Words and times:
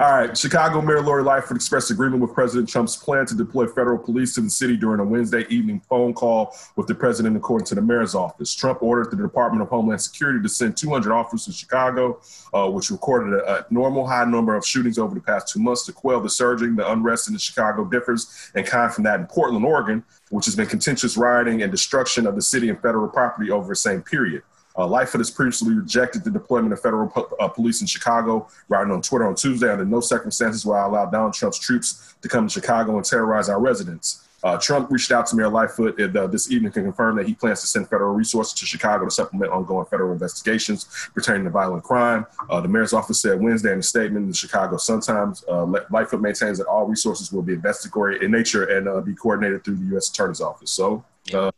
All 0.00 0.12
right. 0.12 0.38
Chicago 0.38 0.80
Mayor 0.80 1.02
Lori 1.02 1.24
Lightfoot 1.24 1.56
expressed 1.56 1.90
agreement 1.90 2.22
with 2.22 2.32
President 2.32 2.68
Trump's 2.68 2.94
plan 2.94 3.26
to 3.26 3.34
deploy 3.34 3.66
federal 3.66 3.98
police 3.98 4.32
to 4.36 4.40
the 4.40 4.48
city 4.48 4.76
during 4.76 5.00
a 5.00 5.04
Wednesday 5.04 5.44
evening 5.48 5.80
phone 5.88 6.14
call 6.14 6.54
with 6.76 6.86
the 6.86 6.94
president, 6.94 7.36
according 7.36 7.66
to 7.66 7.74
the 7.74 7.82
mayor's 7.82 8.14
office. 8.14 8.54
Trump 8.54 8.80
ordered 8.80 9.10
the 9.10 9.16
Department 9.20 9.60
of 9.60 9.68
Homeland 9.68 10.00
Security 10.00 10.40
to 10.40 10.48
send 10.48 10.76
200 10.76 11.12
officers 11.12 11.46
to 11.46 11.52
Chicago, 11.52 12.20
uh, 12.54 12.70
which 12.70 12.92
recorded 12.92 13.40
a, 13.40 13.58
a, 13.58 13.66
normal 13.70 14.06
high 14.06 14.24
number 14.24 14.54
of 14.54 14.64
shootings 14.64 14.98
over 14.98 15.16
the 15.16 15.20
past 15.20 15.52
two 15.52 15.58
months 15.58 15.84
to 15.86 15.92
quell 15.92 16.20
the 16.20 16.30
surging. 16.30 16.76
The 16.76 16.88
unrest 16.92 17.26
in 17.26 17.34
the 17.34 17.40
Chicago 17.40 17.84
differs 17.84 18.52
in 18.54 18.62
kind 18.62 18.92
from 18.92 19.02
that 19.02 19.18
in 19.18 19.26
Portland, 19.26 19.64
Oregon, 19.64 20.04
which 20.30 20.44
has 20.44 20.54
been 20.54 20.68
contentious 20.68 21.16
rioting 21.16 21.62
and 21.62 21.72
destruction 21.72 22.24
of 22.24 22.36
the 22.36 22.42
city 22.42 22.68
and 22.68 22.80
federal 22.80 23.08
property 23.08 23.50
over 23.50 23.70
the 23.70 23.74
same 23.74 24.02
period. 24.02 24.44
Uh, 24.78 24.86
Lightfoot 24.86 25.20
has 25.20 25.30
previously 25.30 25.74
rejected 25.74 26.22
the 26.22 26.30
deployment 26.30 26.72
of 26.72 26.80
federal 26.80 27.08
po- 27.08 27.28
uh, 27.40 27.48
police 27.48 27.80
in 27.80 27.86
Chicago, 27.86 28.48
writing 28.68 28.92
on 28.92 29.02
Twitter 29.02 29.26
on 29.26 29.34
Tuesday, 29.34 29.70
under 29.70 29.84
no 29.84 30.00
circumstances 30.00 30.64
will 30.64 30.74
I 30.74 30.84
allow 30.84 31.06
Donald 31.06 31.34
Trump's 31.34 31.58
troops 31.58 32.14
to 32.22 32.28
come 32.28 32.46
to 32.46 32.52
Chicago 32.52 32.96
and 32.96 33.04
terrorize 33.04 33.48
our 33.48 33.60
residents. 33.60 34.28
Uh, 34.44 34.56
Trump 34.56 34.88
reached 34.92 35.10
out 35.10 35.26
to 35.26 35.34
Mayor 35.34 35.48
Lightfoot 35.48 35.98
and, 35.98 36.16
uh, 36.16 36.28
this 36.28 36.52
evening 36.52 36.70
to 36.70 36.80
confirm 36.80 37.16
that 37.16 37.26
he 37.26 37.34
plans 37.34 37.60
to 37.60 37.66
send 37.66 37.88
federal 37.88 38.14
resources 38.14 38.54
to 38.54 38.64
Chicago 38.66 39.04
to 39.04 39.10
supplement 39.10 39.50
ongoing 39.50 39.84
federal 39.86 40.12
investigations 40.12 40.86
pertaining 41.12 41.42
to 41.42 41.50
violent 41.50 41.82
crime. 41.82 42.24
Uh, 42.48 42.60
the 42.60 42.68
mayor's 42.68 42.92
office 42.92 43.20
said 43.20 43.40
Wednesday 43.40 43.72
in 43.72 43.80
a 43.80 43.82
statement 43.82 44.22
in 44.22 44.28
the 44.28 44.36
Chicago 44.36 44.76
Sun-Times, 44.76 45.44
uh, 45.48 45.64
Lightfoot 45.90 46.20
maintains 46.20 46.58
that 46.58 46.68
all 46.68 46.86
resources 46.86 47.32
will 47.32 47.42
be 47.42 47.54
investigatory 47.54 48.24
in 48.24 48.30
nature 48.30 48.64
and 48.64 48.86
uh, 48.86 49.00
be 49.00 49.12
coordinated 49.12 49.64
through 49.64 49.74
the 49.74 49.86
U.S. 49.86 50.08
Attorney's 50.08 50.40
Office. 50.40 50.70
So, 50.70 51.04
uh, 51.34 51.50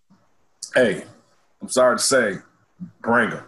hey, 0.75 1.05
I'm 1.61 1.69
sorry 1.69 1.99
to 1.99 2.03
say, 2.03 2.39
bring 3.03 3.31
them. 3.31 3.45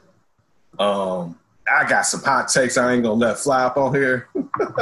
Um, 0.79 1.39
I 1.71 1.89
got 1.89 2.03
some 2.03 2.23
hot 2.23 2.49
takes 2.49 2.77
I 2.77 2.93
ain't 2.93 3.03
gonna 3.03 3.15
let 3.15 3.39
fly 3.39 3.65
up 3.65 3.77
on 3.77 3.95
here. 3.95 4.29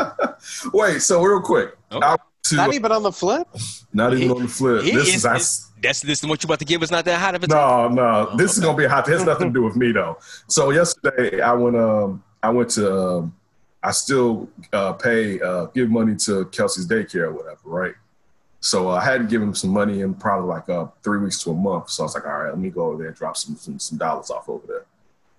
Wait, 0.73 1.03
so 1.03 1.23
real 1.23 1.41
quick. 1.41 1.77
To, 1.91 2.57
not 2.57 2.73
even 2.75 2.91
on 2.91 3.03
the 3.03 3.13
flip. 3.13 3.47
Not 3.93 4.15
even 4.15 4.29
he, 4.29 4.31
on 4.31 4.43
the 4.43 4.49
flip. 4.49 4.83
This 4.83 5.09
is, 5.09 5.15
is 5.17 5.27
I, 5.27 5.39
that's 5.83 6.01
this 6.01 6.23
what 6.23 6.43
you 6.43 6.47
about 6.47 6.59
to 6.61 6.65
give 6.65 6.83
us 6.83 6.91
not 6.91 7.05
that 7.05 7.21
hot 7.21 7.35
of 7.35 7.45
a 7.45 7.47
No, 7.47 7.89
no. 7.89 8.29
Oh, 8.31 8.37
this 8.37 8.53
okay. 8.53 8.59
is 8.59 8.61
gonna 8.61 8.79
be 8.79 8.87
hot. 8.87 9.07
It 9.09 9.13
has 9.13 9.25
nothing 9.25 9.49
to 9.49 9.53
do 9.53 9.63
with 9.63 9.77
me 9.77 9.93
though. 9.93 10.19
So 10.49 10.71
yesterday 10.71 11.41
I 11.41 11.53
went 11.53 11.77
um 11.77 12.23
I 12.43 12.51
went 12.51 12.71
to 12.71 12.93
um, 12.93 13.37
I 13.83 13.93
still 13.93 14.49
uh, 14.73 14.93
pay 14.95 15.41
uh, 15.41 15.67
give 15.67 15.91
money 15.91 16.17
to 16.17 16.47
Kelsey's 16.47 16.87
daycare 16.87 17.25
or 17.25 17.33
whatever, 17.33 17.61
right? 17.65 17.95
So 18.61 18.91
I 18.91 19.03
hadn't 19.03 19.31
given 19.31 19.49
him 19.49 19.55
some 19.55 19.71
money 19.71 20.03
in 20.03 20.15
probably 20.15 20.49
like 20.49 20.69
uh, 20.69 20.87
three 21.03 21.19
weeks 21.19 21.43
to 21.45 21.51
a 21.51 21.55
month. 21.55 21.91
So 21.91 22.03
I 22.03 22.05
was 22.05 22.15
like, 22.15 22.27
all 22.27 22.43
right, 22.43 22.51
let 22.51 22.59
me 22.59 22.69
go 22.69 22.87
over 22.87 22.99
there 22.99 23.09
and 23.09 23.17
drop 23.17 23.37
some 23.37 23.57
some, 23.57 23.79
some 23.79 23.99
dollars 23.99 24.31
off 24.31 24.49
over 24.49 24.67
there. 24.67 24.85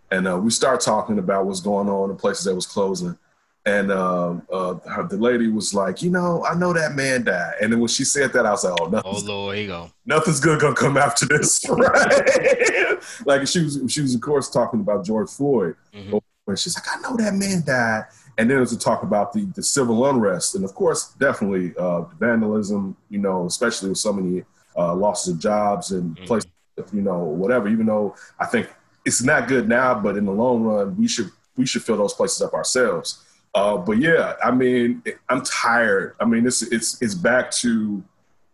And 0.09 0.27
uh, 0.27 0.37
we 0.37 0.49
start 0.49 0.81
talking 0.81 1.19
about 1.19 1.45
what's 1.45 1.61
going 1.61 1.87
on 1.87 2.09
in 2.09 2.17
places 2.17 2.45
that 2.45 2.55
was 2.55 2.65
closing. 2.65 3.17
And 3.65 3.91
um, 3.91 4.41
uh, 4.51 4.73
her, 4.89 5.03
the 5.07 5.17
lady 5.17 5.47
was 5.47 5.71
like, 5.71 6.01
you 6.01 6.09
know, 6.09 6.43
I 6.45 6.55
know 6.55 6.73
that 6.73 6.95
man 6.95 7.23
died. 7.23 7.53
And 7.61 7.71
then 7.71 7.79
when 7.79 7.89
she 7.89 8.03
said 8.03 8.33
that, 8.33 8.45
I 8.45 8.49
was 8.49 8.63
like, 8.63 8.73
oh, 8.81 8.87
nothing's, 8.87 9.23
oh 9.29 9.33
Lord, 9.33 9.67
go. 9.67 9.91
Nothing's 10.05 10.39
good 10.39 10.59
gonna 10.59 10.75
come 10.75 10.97
after 10.97 11.27
this, 11.27 11.63
right? 11.69 12.97
like 13.25 13.47
she 13.47 13.63
was, 13.63 13.79
she 13.87 14.01
was 14.01 14.15
of 14.15 14.21
course 14.21 14.49
talking 14.49 14.79
about 14.79 15.05
George 15.05 15.29
Floyd. 15.29 15.75
Mm-hmm. 15.93 16.17
When 16.45 16.57
she's 16.57 16.75
like, 16.75 16.85
I 16.91 16.99
know 17.01 17.15
that 17.17 17.35
man 17.35 17.61
died. 17.63 18.05
And 18.37 18.49
then 18.49 18.57
it 18.57 18.59
was 18.61 18.71
to 18.71 18.79
talk 18.79 19.03
about 19.03 19.33
the, 19.33 19.45
the 19.55 19.63
civil 19.63 20.05
unrest, 20.05 20.55
and 20.55 20.63
of 20.63 20.73
course, 20.73 21.13
definitely 21.19 21.75
uh, 21.77 22.01
vandalism. 22.19 22.95
You 23.09 23.19
know, 23.19 23.45
especially 23.45 23.89
with 23.89 23.97
so 23.97 24.13
many 24.13 24.43
uh, 24.77 24.95
losses 24.95 25.35
of 25.35 25.39
jobs 25.39 25.91
and 25.91 26.15
mm-hmm. 26.15 26.25
places, 26.25 26.51
you 26.93 27.01
know, 27.01 27.19
whatever. 27.19 27.67
Even 27.67 27.85
though 27.85 28.15
I 28.39 28.45
think 28.45 28.69
it's 29.05 29.21
not 29.21 29.47
good 29.47 29.67
now, 29.67 29.95
but 29.95 30.17
in 30.17 30.25
the 30.25 30.31
long 30.31 30.63
run, 30.63 30.97
we 30.97 31.07
should 31.07 31.31
we 31.57 31.65
should 31.65 31.83
fill 31.83 31.97
those 31.97 32.13
places 32.13 32.41
up 32.41 32.53
ourselves. 32.53 33.23
Uh, 33.53 33.77
but 33.77 33.97
yeah, 33.97 34.35
I 34.43 34.51
mean, 34.51 35.03
I'm 35.29 35.41
tired. 35.41 36.15
I 36.19 36.25
mean, 36.25 36.45
it's 36.45 36.61
it's 36.61 37.01
it's 37.01 37.15
back 37.15 37.51
to 37.51 38.03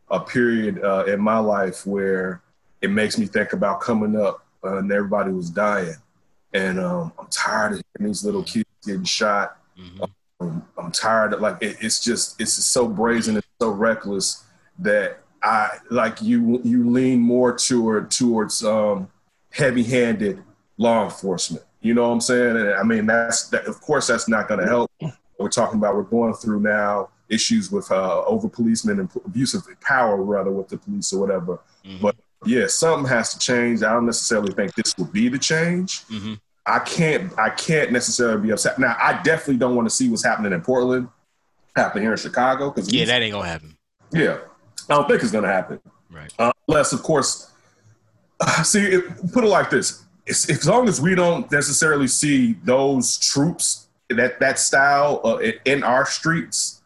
a 0.09 0.19
period 0.19 0.83
uh, 0.83 1.05
in 1.05 1.19
my 1.19 1.37
life 1.37 1.85
where 1.85 2.41
it 2.81 2.89
makes 2.89 3.17
me 3.17 3.25
think 3.25 3.53
about 3.53 3.81
coming 3.81 4.19
up 4.19 4.45
uh, 4.63 4.77
and 4.77 4.91
everybody 4.91 5.31
was 5.31 5.49
dying, 5.49 5.95
and 6.53 6.79
um, 6.79 7.13
I'm 7.19 7.27
tired 7.27 7.73
of 7.73 7.81
these 7.99 8.25
little 8.25 8.43
kids 8.43 8.65
getting 8.85 9.03
shot. 9.03 9.57
Mm-hmm. 9.79 10.03
Um, 10.39 10.65
I'm 10.77 10.91
tired 10.91 11.33
of 11.33 11.41
like 11.41 11.57
it, 11.61 11.77
it's 11.81 12.03
just 12.03 12.39
it's 12.39 12.53
so 12.53 12.87
brazen 12.87 13.35
and 13.35 13.45
so 13.59 13.69
reckless 13.69 14.43
that 14.79 15.19
I 15.43 15.77
like 15.89 16.21
you 16.21 16.61
you 16.63 16.89
lean 16.89 17.19
more 17.19 17.55
toward 17.55 18.11
towards 18.11 18.63
um, 18.63 19.09
heavy-handed 19.51 20.43
law 20.77 21.05
enforcement. 21.05 21.63
You 21.81 21.93
know 21.93 22.07
what 22.07 22.13
I'm 22.13 22.21
saying? 22.21 22.57
And 22.57 22.73
I 22.73 22.83
mean, 22.83 23.05
that's 23.05 23.49
that, 23.49 23.65
of 23.65 23.79
course 23.81 24.07
that's 24.07 24.27
not 24.27 24.47
going 24.47 24.59
to 24.59 24.67
help. 24.67 24.91
We're 25.39 25.49
talking 25.49 25.77
about 25.77 25.95
we're 25.95 26.03
going 26.03 26.33
through 26.33 26.61
now 26.61 27.09
issues 27.29 27.71
with 27.71 27.91
uh, 27.91 28.23
over 28.25 28.49
policemen 28.49 28.99
and 28.99 29.09
abuse 29.25 29.53
of 29.53 29.67
power, 29.81 30.21
rather, 30.21 30.51
with 30.51 30.69
the 30.69 30.77
police 30.77 31.13
or 31.13 31.19
whatever. 31.19 31.59
Mm-hmm. 31.85 32.01
But 32.01 32.15
yeah, 32.45 32.67
something 32.67 33.07
has 33.09 33.33
to 33.33 33.39
change. 33.39 33.83
I 33.83 33.93
don't 33.93 34.05
necessarily 34.05 34.53
think 34.53 34.73
this 34.75 34.95
will 34.97 35.05
be 35.05 35.29
the 35.29 35.39
change. 35.39 36.03
Mm-hmm. 36.07 36.35
I 36.67 36.79
can't. 36.79 37.31
I 37.39 37.49
can't 37.49 37.91
necessarily 37.91 38.41
be 38.41 38.51
upset. 38.51 38.77
Now, 38.77 38.95
I 38.99 39.21
definitely 39.23 39.57
don't 39.57 39.75
want 39.75 39.87
to 39.87 39.95
see 39.95 40.09
what's 40.09 40.23
happening 40.23 40.51
in 40.51 40.61
Portland 40.61 41.07
happen 41.77 42.01
here 42.01 42.11
in 42.11 42.17
Chicago 42.17 42.69
because 42.69 42.91
yeah, 42.91 43.05
that 43.05 43.21
ain't 43.21 43.31
gonna 43.31 43.47
happen. 43.47 43.77
Yeah, 44.11 44.39
I 44.89 44.95
don't 44.95 45.07
think 45.07 45.21
it's 45.21 45.31
gonna 45.31 45.47
happen. 45.47 45.79
Right. 46.09 46.33
Uh, 46.37 46.51
unless, 46.67 46.91
of 46.91 47.03
course, 47.03 47.51
see, 48.63 48.81
it, 48.81 49.31
put 49.31 49.45
it 49.45 49.47
like 49.47 49.69
this: 49.69 50.03
it's, 50.25 50.49
as 50.49 50.67
long 50.67 50.89
as 50.89 50.99
we 50.99 51.15
don't 51.15 51.49
necessarily 51.51 52.07
see 52.07 52.53
those 52.63 53.17
troops 53.17 53.87
that 54.09 54.39
that 54.39 54.59
style 54.59 55.21
uh, 55.23 55.37
in 55.63 55.83
our 55.83 56.05
streets, 56.05 56.81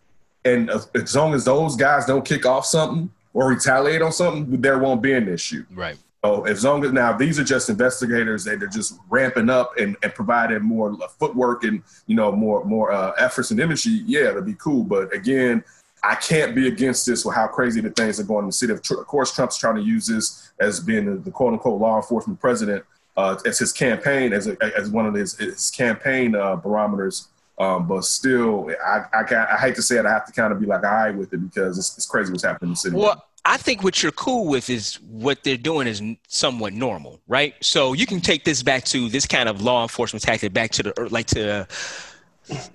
and 0.45 0.69
uh, 0.69 0.81
as 0.93 1.15
long 1.15 1.33
as 1.33 1.45
those 1.45 1.75
guys 1.75 2.05
don't 2.05 2.25
kick 2.25 2.45
off 2.45 2.65
something 2.65 3.09
or 3.33 3.47
retaliate 3.49 4.01
on 4.01 4.11
something, 4.11 4.61
there 4.61 4.77
won't 4.77 5.01
be 5.01 5.13
an 5.13 5.27
issue. 5.27 5.65
Right. 5.71 5.97
So 6.23 6.43
as 6.45 6.63
long 6.63 6.85
as 6.85 6.91
now 6.91 7.13
these 7.13 7.39
are 7.39 7.43
just 7.43 7.69
investigators 7.69 8.43
that 8.43 8.61
are 8.61 8.67
just 8.67 8.99
ramping 9.09 9.49
up 9.49 9.77
and, 9.79 9.97
and 10.03 10.13
providing 10.13 10.61
more 10.61 10.95
footwork 11.17 11.63
and 11.63 11.81
you 12.05 12.15
know 12.15 12.31
more 12.31 12.63
more 12.63 12.91
uh, 12.91 13.13
efforts 13.17 13.51
and 13.51 13.59
energy, 13.59 14.03
yeah, 14.05 14.29
it'll 14.29 14.43
be 14.43 14.53
cool. 14.53 14.83
But 14.83 15.13
again, 15.15 15.63
I 16.03 16.15
can't 16.15 16.55
be 16.55 16.67
against 16.67 17.05
this 17.05 17.25
with 17.25 17.35
how 17.35 17.47
crazy 17.47 17.81
the 17.81 17.89
things 17.89 18.19
are 18.19 18.23
going 18.23 18.43
in 18.43 18.47
the 18.47 18.53
city. 18.53 18.73
Of, 18.73 18.79
of 18.79 19.07
course, 19.07 19.33
Trump's 19.33 19.57
trying 19.57 19.75
to 19.75 19.83
use 19.83 20.07
this 20.07 20.51
as 20.59 20.79
being 20.79 21.05
the, 21.05 21.15
the 21.15 21.31
quote 21.31 21.53
unquote 21.53 21.79
law 21.79 21.97
enforcement 21.97 22.39
president 22.39 22.85
uh, 23.17 23.37
as 23.45 23.59
his 23.59 23.71
campaign, 23.71 24.33
as, 24.33 24.47
a, 24.47 24.57
as 24.77 24.89
one 24.89 25.05
of 25.05 25.13
his, 25.13 25.37
his 25.37 25.69
campaign 25.71 26.35
uh, 26.35 26.55
barometers. 26.55 27.27
Um, 27.59 27.87
but 27.87 28.03
still, 28.05 28.71
I, 28.83 29.05
I, 29.13 29.45
I, 29.53 29.57
hate 29.57 29.75
to 29.75 29.83
say 29.83 29.97
it, 29.97 30.05
I 30.05 30.09
have 30.09 30.25
to 30.25 30.31
kind 30.31 30.51
of 30.51 30.59
be 30.59 30.65
like, 30.65 30.83
all 30.83 30.91
right 30.91 31.15
with 31.15 31.31
it 31.31 31.37
because 31.37 31.77
it's, 31.77 31.95
it's 31.95 32.07
crazy 32.07 32.31
what's 32.31 32.43
happening 32.43 32.69
in 32.69 32.73
the 32.73 32.77
city. 32.77 32.95
Well, 32.95 33.23
I 33.43 33.57
think 33.57 33.83
what 33.83 34.03
you're 34.03 34.11
cool 34.11 34.47
with 34.47 34.69
is 34.69 34.95
what 35.01 35.43
they're 35.43 35.57
doing 35.57 35.87
is 35.87 36.01
somewhat 36.27 36.73
normal, 36.73 37.19
right? 37.27 37.55
So 37.61 37.93
you 37.93 38.05
can 38.05 38.21
take 38.21 38.43
this 38.43 38.61
back 38.61 38.83
to 38.85 39.09
this 39.09 39.25
kind 39.25 39.49
of 39.49 39.61
law 39.61 39.81
enforcement 39.81 40.23
tactic 40.23 40.53
back 40.53 40.71
to 40.71 40.83
the 40.83 41.07
like 41.09 41.25
to 41.27 41.67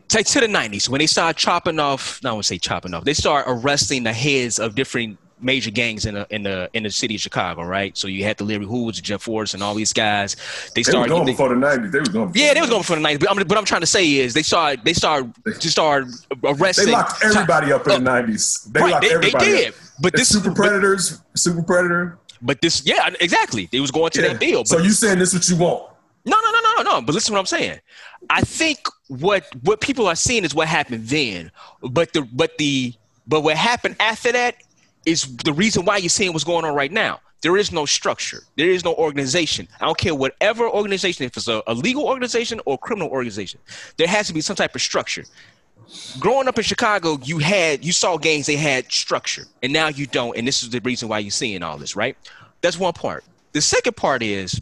take 0.08 0.26
to 0.26 0.40
the 0.40 0.46
90s 0.46 0.88
when 0.88 0.98
they 0.98 1.06
start 1.06 1.36
chopping 1.36 1.78
off. 1.78 2.20
No, 2.24 2.30
I 2.30 2.32
won't 2.32 2.46
say 2.46 2.58
chopping 2.58 2.94
off. 2.94 3.04
They 3.04 3.14
start 3.14 3.44
arresting 3.46 4.02
the 4.02 4.12
heads 4.12 4.58
of 4.58 4.74
different 4.74 5.18
major 5.40 5.70
gangs 5.70 6.06
in 6.06 6.14
the 6.14 6.26
in 6.30 6.42
the 6.42 6.68
in 6.72 6.82
the 6.82 6.90
city 6.90 7.14
of 7.14 7.20
Chicago, 7.20 7.62
right? 7.62 7.96
So 7.96 8.08
you 8.08 8.24
had 8.24 8.36
the 8.38 8.44
Larry 8.44 8.64
Hoovers, 8.64 9.00
Jeff 9.00 9.22
Forrest, 9.22 9.54
and 9.54 9.62
all 9.62 9.74
these 9.74 9.92
guys. 9.92 10.34
They, 10.74 10.80
they 10.80 10.82
started 10.82 11.10
going 11.10 11.26
they, 11.26 11.32
before 11.32 11.50
the 11.50 11.56
nineties. 11.56 11.92
They 11.92 12.00
was 12.00 12.08
going. 12.08 12.32
yeah, 12.34 12.54
they 12.54 12.60
was 12.60 12.70
going 12.70 12.82
before 12.82 12.96
the 12.96 13.02
nineties. 13.02 13.20
But 13.20 13.30
I'm, 13.30 13.36
what 13.46 13.58
I'm 13.58 13.64
trying 13.64 13.82
to 13.82 13.86
say 13.86 14.16
is 14.16 14.34
they 14.34 14.42
started 14.42 14.84
they 14.84 14.94
started 14.94 15.32
just 15.44 15.70
started 15.70 16.12
arresting. 16.42 16.86
They 16.86 16.92
locked 16.92 17.24
everybody 17.24 17.72
up 17.72 17.82
in 17.86 17.88
the 18.04 18.10
oh, 18.10 18.14
nineties. 18.14 18.68
They 18.72 18.80
right, 18.80 18.92
locked 18.92 19.02
they, 19.04 19.14
everybody. 19.14 19.44
They 19.44 19.56
did. 19.56 19.68
Up. 19.68 19.74
But 20.00 20.12
the 20.12 20.18
this 20.18 20.28
super 20.28 20.52
predators, 20.52 21.18
but, 21.18 21.38
super 21.38 21.62
predator. 21.62 22.18
But 22.42 22.60
this, 22.60 22.84
yeah, 22.84 23.10
exactly. 23.20 23.68
They 23.72 23.80
was 23.80 23.90
going 23.90 24.10
to 24.10 24.22
yeah. 24.22 24.28
that 24.28 24.40
deal. 24.40 24.60
But 24.60 24.68
so 24.68 24.78
you 24.78 24.90
saying 24.90 25.18
this 25.18 25.32
is 25.32 25.40
what 25.40 25.48
you 25.48 25.64
want? 25.64 25.92
No, 26.24 26.36
no, 26.42 26.50
no, 26.50 26.60
no, 26.60 26.82
no, 26.82 26.82
no. 26.82 27.02
But 27.02 27.14
listen, 27.14 27.32
what 27.32 27.40
I'm 27.40 27.46
saying. 27.46 27.80
I 28.30 28.40
think 28.42 28.80
what 29.08 29.44
what 29.62 29.80
people 29.80 30.06
are 30.06 30.16
seeing 30.16 30.44
is 30.44 30.54
what 30.54 30.68
happened 30.68 31.06
then. 31.06 31.50
But 31.82 32.12
the 32.12 32.22
but 32.22 32.58
the 32.58 32.94
but 33.26 33.42
what 33.42 33.56
happened 33.56 33.96
after 34.00 34.32
that 34.32 34.56
is 35.06 35.36
the 35.38 35.52
reason 35.52 35.84
why 35.84 35.98
you're 35.98 36.08
seeing 36.08 36.32
what's 36.32 36.44
going 36.44 36.64
on 36.64 36.74
right 36.74 36.92
now. 36.92 37.20
There 37.42 37.56
is 37.56 37.70
no 37.70 37.86
structure. 37.86 38.42
There 38.56 38.70
is 38.70 38.84
no 38.84 38.94
organization. 38.94 39.68
I 39.80 39.84
don't 39.84 39.96
care 39.96 40.14
whatever 40.14 40.68
organization, 40.68 41.26
if 41.26 41.36
it's 41.36 41.48
a, 41.48 41.62
a 41.66 41.74
legal 41.74 42.04
organization 42.04 42.60
or 42.64 42.76
criminal 42.76 43.08
organization, 43.08 43.60
there 43.98 44.08
has 44.08 44.26
to 44.26 44.34
be 44.34 44.40
some 44.40 44.56
type 44.56 44.74
of 44.74 44.82
structure. 44.82 45.24
Growing 46.18 46.48
up 46.48 46.58
in 46.58 46.64
Chicago, 46.64 47.18
you 47.22 47.38
had 47.38 47.84
you 47.84 47.92
saw 47.92 48.16
gangs 48.16 48.46
they 48.46 48.56
had 48.56 48.90
structure, 48.90 49.44
and 49.62 49.72
now 49.72 49.88
you 49.88 50.06
don't. 50.06 50.36
And 50.36 50.46
this 50.46 50.62
is 50.62 50.70
the 50.70 50.80
reason 50.80 51.08
why 51.08 51.20
you're 51.20 51.30
seeing 51.30 51.62
all 51.62 51.78
this, 51.78 51.94
right? 51.94 52.16
That's 52.60 52.78
one 52.78 52.92
part. 52.92 53.24
The 53.52 53.60
second 53.60 53.96
part 53.96 54.22
is 54.22 54.60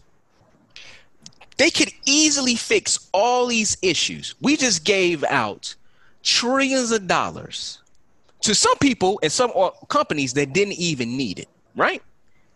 they 1.56 1.70
could 1.70 1.90
easily 2.04 2.56
fix 2.56 3.08
all 3.12 3.46
these 3.46 3.76
issues. 3.82 4.34
We 4.40 4.56
just 4.56 4.84
gave 4.84 5.24
out 5.24 5.74
trillions 6.22 6.90
of 6.90 7.06
dollars 7.06 7.78
to 8.42 8.54
some 8.54 8.76
people 8.78 9.18
and 9.22 9.32
some 9.32 9.52
uh, 9.54 9.70
companies 9.88 10.34
that 10.34 10.52
didn't 10.52 10.74
even 10.74 11.16
need 11.16 11.38
it, 11.38 11.48
right? 11.76 12.02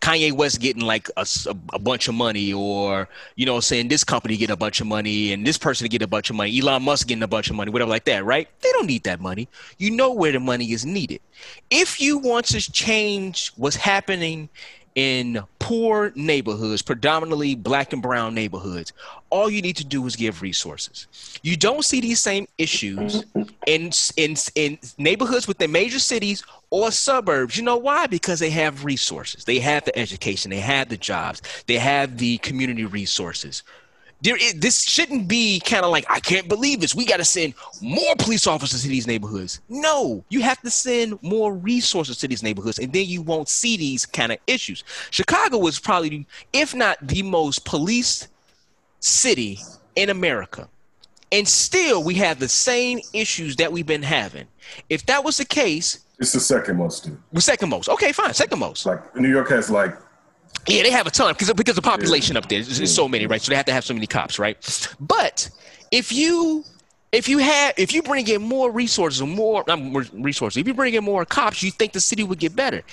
Kanye 0.09 0.31
West 0.31 0.59
getting 0.59 0.81
like 0.81 1.07
a, 1.17 1.25
a, 1.73 1.77
bunch 1.77 2.07
of 2.07 2.15
money, 2.15 2.51
or 2.51 3.07
you 3.35 3.45
know, 3.45 3.59
saying 3.59 3.89
this 3.89 4.03
company 4.03 4.37
get 4.37 4.49
a 4.49 4.55
bunch 4.55 4.81
of 4.81 4.87
money 4.87 5.33
and 5.33 5.45
this 5.45 5.57
person 5.57 5.87
get 5.87 6.01
a 6.01 6.07
bunch 6.07 6.31
of 6.31 6.35
money, 6.35 6.59
Elon 6.59 6.81
Musk 6.81 7.07
getting 7.07 7.21
a 7.21 7.27
bunch 7.27 7.51
of 7.51 7.55
money, 7.55 7.71
whatever 7.71 7.91
like 7.91 8.05
that, 8.05 8.25
right? 8.25 8.47
They 8.61 8.71
don't 8.71 8.87
need 8.87 9.03
that 9.03 9.19
money. 9.19 9.47
You 9.77 9.91
know 9.91 10.11
where 10.11 10.31
the 10.31 10.39
money 10.39 10.71
is 10.71 10.83
needed. 10.83 11.21
If 11.69 12.01
you 12.01 12.17
want 12.17 12.47
to 12.47 12.71
change 12.71 13.51
what's 13.55 13.75
happening 13.75 14.49
in 14.99 15.41
poor 15.59 16.11
neighborhoods, 16.13 16.81
predominantly 16.81 17.55
black 17.55 17.93
and 17.93 18.01
brown 18.01 18.35
neighborhoods, 18.35 18.91
all 19.29 19.49
you 19.49 19.61
need 19.61 19.77
to 19.77 19.85
do 19.85 20.05
is 20.05 20.17
give 20.17 20.41
resources. 20.41 21.07
You 21.41 21.55
don't 21.55 21.85
see 21.85 22.01
these 22.01 22.19
same 22.19 22.47
issues 22.57 23.23
in 23.65 23.91
in 24.17 24.35
in 24.55 24.77
neighborhoods 24.97 25.47
within 25.47 25.71
major 25.71 25.99
cities 25.99 26.43
or 26.69 26.91
suburbs. 26.91 27.55
You 27.55 27.63
know 27.63 27.77
why? 27.77 28.07
Because 28.07 28.41
they 28.41 28.49
have 28.49 28.83
resources. 28.83 29.45
They 29.45 29.59
have 29.59 29.85
the 29.85 29.97
education, 29.97 30.51
they 30.51 30.59
have 30.59 30.89
the 30.89 30.97
jobs, 30.97 31.41
they 31.65 31.77
have 31.77 32.17
the 32.17 32.37
community 32.39 32.83
resources 32.83 33.63
there 34.21 34.35
is, 34.35 34.53
this 34.55 34.83
shouldn't 34.83 35.27
be 35.27 35.59
kind 35.61 35.85
of 35.85 35.91
like 35.91 36.05
I 36.09 36.19
can't 36.19 36.47
believe 36.49 36.81
this. 36.81 36.93
We 36.93 37.05
got 37.05 37.17
to 37.17 37.25
send 37.25 37.53
more 37.81 38.15
police 38.17 38.47
officers 38.47 38.81
to 38.81 38.87
these 38.87 39.07
neighborhoods. 39.07 39.61
No, 39.69 40.23
you 40.29 40.41
have 40.41 40.59
to 40.61 40.69
send 40.69 41.21
more 41.23 41.53
resources 41.53 42.17
to 42.17 42.27
these 42.27 42.43
neighborhoods, 42.43 42.79
and 42.79 42.91
then 42.91 43.05
you 43.05 43.21
won't 43.21 43.47
see 43.47 43.77
these 43.77 44.05
kind 44.05 44.31
of 44.31 44.39
issues. 44.47 44.83
Chicago 45.09 45.57
was 45.57 45.79
probably, 45.79 46.27
if 46.51 46.75
not 46.75 46.97
the 47.01 47.23
most 47.23 47.65
policed 47.65 48.27
city 48.99 49.59
in 49.95 50.09
America, 50.09 50.67
and 51.31 51.47
still 51.47 52.03
we 52.03 52.15
have 52.15 52.39
the 52.39 52.49
same 52.49 52.99
issues 53.13 53.55
that 53.55 53.71
we've 53.71 53.85
been 53.85 54.03
having. 54.03 54.47
If 54.89 55.05
that 55.05 55.23
was 55.23 55.37
the 55.37 55.45
case, 55.45 56.05
it's 56.19 56.33
the 56.33 56.39
second 56.41 56.77
most. 56.77 57.05
Dude. 57.05 57.17
The 57.31 57.39
second 57.39 57.69
most. 57.69 57.87
Okay, 57.87 58.11
fine. 58.11 58.33
Second 58.33 58.59
most. 58.59 58.85
Like 58.85 59.15
New 59.15 59.29
York 59.29 59.49
has 59.49 59.69
like 59.69 59.95
yeah, 60.67 60.83
they 60.83 60.91
have 60.91 61.07
a 61.07 61.11
ton 61.11 61.33
because 61.33 61.51
because 61.53 61.75
the 61.75 61.81
population 61.81 62.37
up 62.37 62.47
there 62.49 62.59
is, 62.59 62.93
so 62.93 63.07
many, 63.07 63.25
right? 63.27 63.41
So 63.41 63.49
they 63.49 63.55
have 63.55 63.65
to 63.65 63.73
have 63.73 63.85
so 63.85 63.93
many 63.93 64.07
cops, 64.07 64.39
right? 64.39 64.57
But 64.99 65.49
if 65.91 66.11
you 66.11 66.63
if 67.11 67.27
you 67.27 67.39
have 67.39 67.73
if 67.77 67.93
you 67.93 68.03
bring 68.03 68.27
in 68.27 68.41
more 68.41 68.71
resources, 68.71 69.21
or 69.21 69.27
more 69.27 69.63
resources, 70.13 70.57
if 70.57 70.67
you 70.67 70.73
bring 70.73 70.93
in 70.93 71.03
more 71.03 71.25
cops, 71.25 71.63
you 71.63 71.71
think 71.71 71.93
the 71.93 71.99
city 71.99 72.23
would 72.23 72.39
get 72.39 72.55
better. 72.55 72.83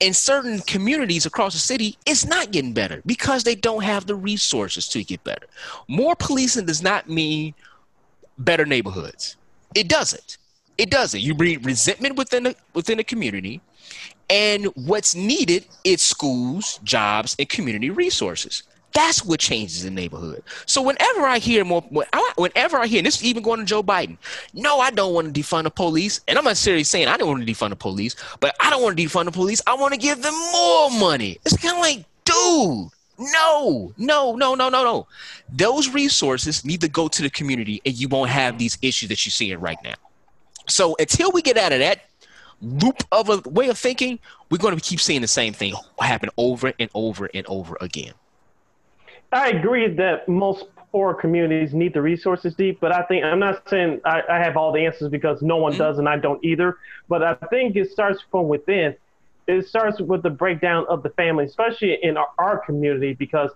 In 0.00 0.14
certain 0.14 0.60
communities 0.60 1.26
across 1.26 1.52
the 1.52 1.58
city, 1.58 1.98
it's 2.06 2.24
not 2.24 2.52
getting 2.52 2.72
better 2.72 3.02
because 3.04 3.44
they 3.44 3.54
don't 3.54 3.84
have 3.84 4.06
the 4.06 4.14
resources 4.14 4.88
to 4.88 5.04
get 5.04 5.22
better. 5.24 5.46
More 5.88 6.16
policing 6.16 6.64
does 6.64 6.82
not 6.82 7.10
mean 7.10 7.52
better 8.38 8.64
neighborhoods. 8.64 9.36
It 9.74 9.88
doesn't. 9.88 10.38
It 10.78 10.90
doesn't. 10.90 11.20
You 11.20 11.34
breed 11.34 11.64
resentment 11.64 12.16
within 12.16 12.44
the 12.44 12.56
within 12.74 12.98
the 12.98 13.04
community, 13.04 13.60
and 14.28 14.66
what's 14.74 15.14
needed 15.14 15.66
is 15.84 16.02
schools, 16.02 16.80
jobs, 16.84 17.36
and 17.38 17.48
community 17.48 17.90
resources. 17.90 18.62
That's 18.92 19.24
what 19.24 19.38
changes 19.40 19.84
the 19.84 19.90
neighborhood. 19.90 20.42
So 20.66 20.82
whenever 20.82 21.22
I 21.22 21.38
hear 21.38 21.64
more, 21.64 21.82
whenever 22.36 22.78
I 22.78 22.86
hear, 22.86 22.98
and 22.98 23.06
this 23.06 23.16
is 23.16 23.24
even 23.24 23.42
going 23.42 23.60
to 23.60 23.64
Joe 23.64 23.82
Biden, 23.82 24.16
no, 24.52 24.80
I 24.80 24.90
don't 24.90 25.14
want 25.14 25.32
to 25.32 25.40
defund 25.40 25.64
the 25.64 25.70
police. 25.70 26.20
And 26.26 26.36
I'm 26.36 26.44
not 26.44 26.56
seriously 26.56 26.84
saying 26.84 27.08
I 27.08 27.16
don't 27.16 27.28
want 27.28 27.46
to 27.46 27.52
defund 27.52 27.70
the 27.70 27.76
police, 27.76 28.16
but 28.40 28.54
I 28.60 28.70
don't 28.70 28.82
want 28.82 28.96
to 28.96 29.02
defund 29.02 29.26
the 29.26 29.32
police. 29.32 29.62
I 29.66 29.74
want 29.74 29.94
to 29.94 30.00
give 30.00 30.22
them 30.22 30.34
more 30.52 30.90
money. 30.90 31.38
It's 31.44 31.56
kind 31.56 31.76
of 31.76 31.80
like, 31.80 32.04
dude, 32.24 32.90
no, 33.18 33.92
no, 33.96 34.34
no, 34.34 34.54
no, 34.54 34.68
no, 34.68 34.68
no. 34.68 35.06
Those 35.52 35.88
resources 35.90 36.64
need 36.64 36.80
to 36.80 36.88
go 36.88 37.06
to 37.06 37.22
the 37.22 37.30
community, 37.30 37.80
and 37.84 37.94
you 37.94 38.08
won't 38.08 38.30
have 38.30 38.58
these 38.58 38.76
issues 38.82 39.08
that 39.10 39.24
you're 39.24 39.30
seeing 39.30 39.60
right 39.60 39.78
now. 39.84 39.94
So 40.70 40.96
until 40.98 41.30
we 41.32 41.42
get 41.42 41.56
out 41.56 41.72
of 41.72 41.80
that 41.80 42.06
loop 42.62 43.02
of 43.12 43.28
a 43.28 43.48
way 43.48 43.68
of 43.68 43.78
thinking, 43.78 44.18
we're 44.50 44.58
going 44.58 44.76
to 44.76 44.80
keep 44.80 45.00
seeing 45.00 45.20
the 45.20 45.28
same 45.28 45.52
thing 45.52 45.74
happen 46.00 46.30
over 46.36 46.72
and 46.78 46.90
over 46.94 47.30
and 47.32 47.46
over 47.46 47.76
again. 47.80 48.12
I 49.32 49.50
agree 49.50 49.88
that 49.94 50.28
most 50.28 50.66
poor 50.90 51.14
communities 51.14 51.72
need 51.72 51.94
the 51.94 52.02
resources 52.02 52.54
deep, 52.54 52.80
but 52.80 52.92
I 52.92 53.02
think 53.02 53.24
I'm 53.24 53.38
not 53.38 53.68
saying 53.68 54.00
I, 54.04 54.22
I 54.28 54.38
have 54.38 54.56
all 54.56 54.72
the 54.72 54.84
answers 54.84 55.08
because 55.08 55.40
no 55.40 55.56
one 55.56 55.72
mm-hmm. 55.72 55.78
does 55.78 55.98
and 55.98 56.08
I 56.08 56.16
don't 56.16 56.44
either. 56.44 56.78
But 57.08 57.22
I 57.22 57.34
think 57.48 57.76
it 57.76 57.90
starts 57.90 58.22
from 58.30 58.48
within. 58.48 58.96
It 59.46 59.66
starts 59.66 60.00
with 60.00 60.22
the 60.22 60.30
breakdown 60.30 60.86
of 60.88 61.02
the 61.02 61.10
family, 61.10 61.44
especially 61.44 61.98
in 62.02 62.16
our, 62.16 62.28
our 62.38 62.58
community, 62.58 63.14
because 63.14 63.50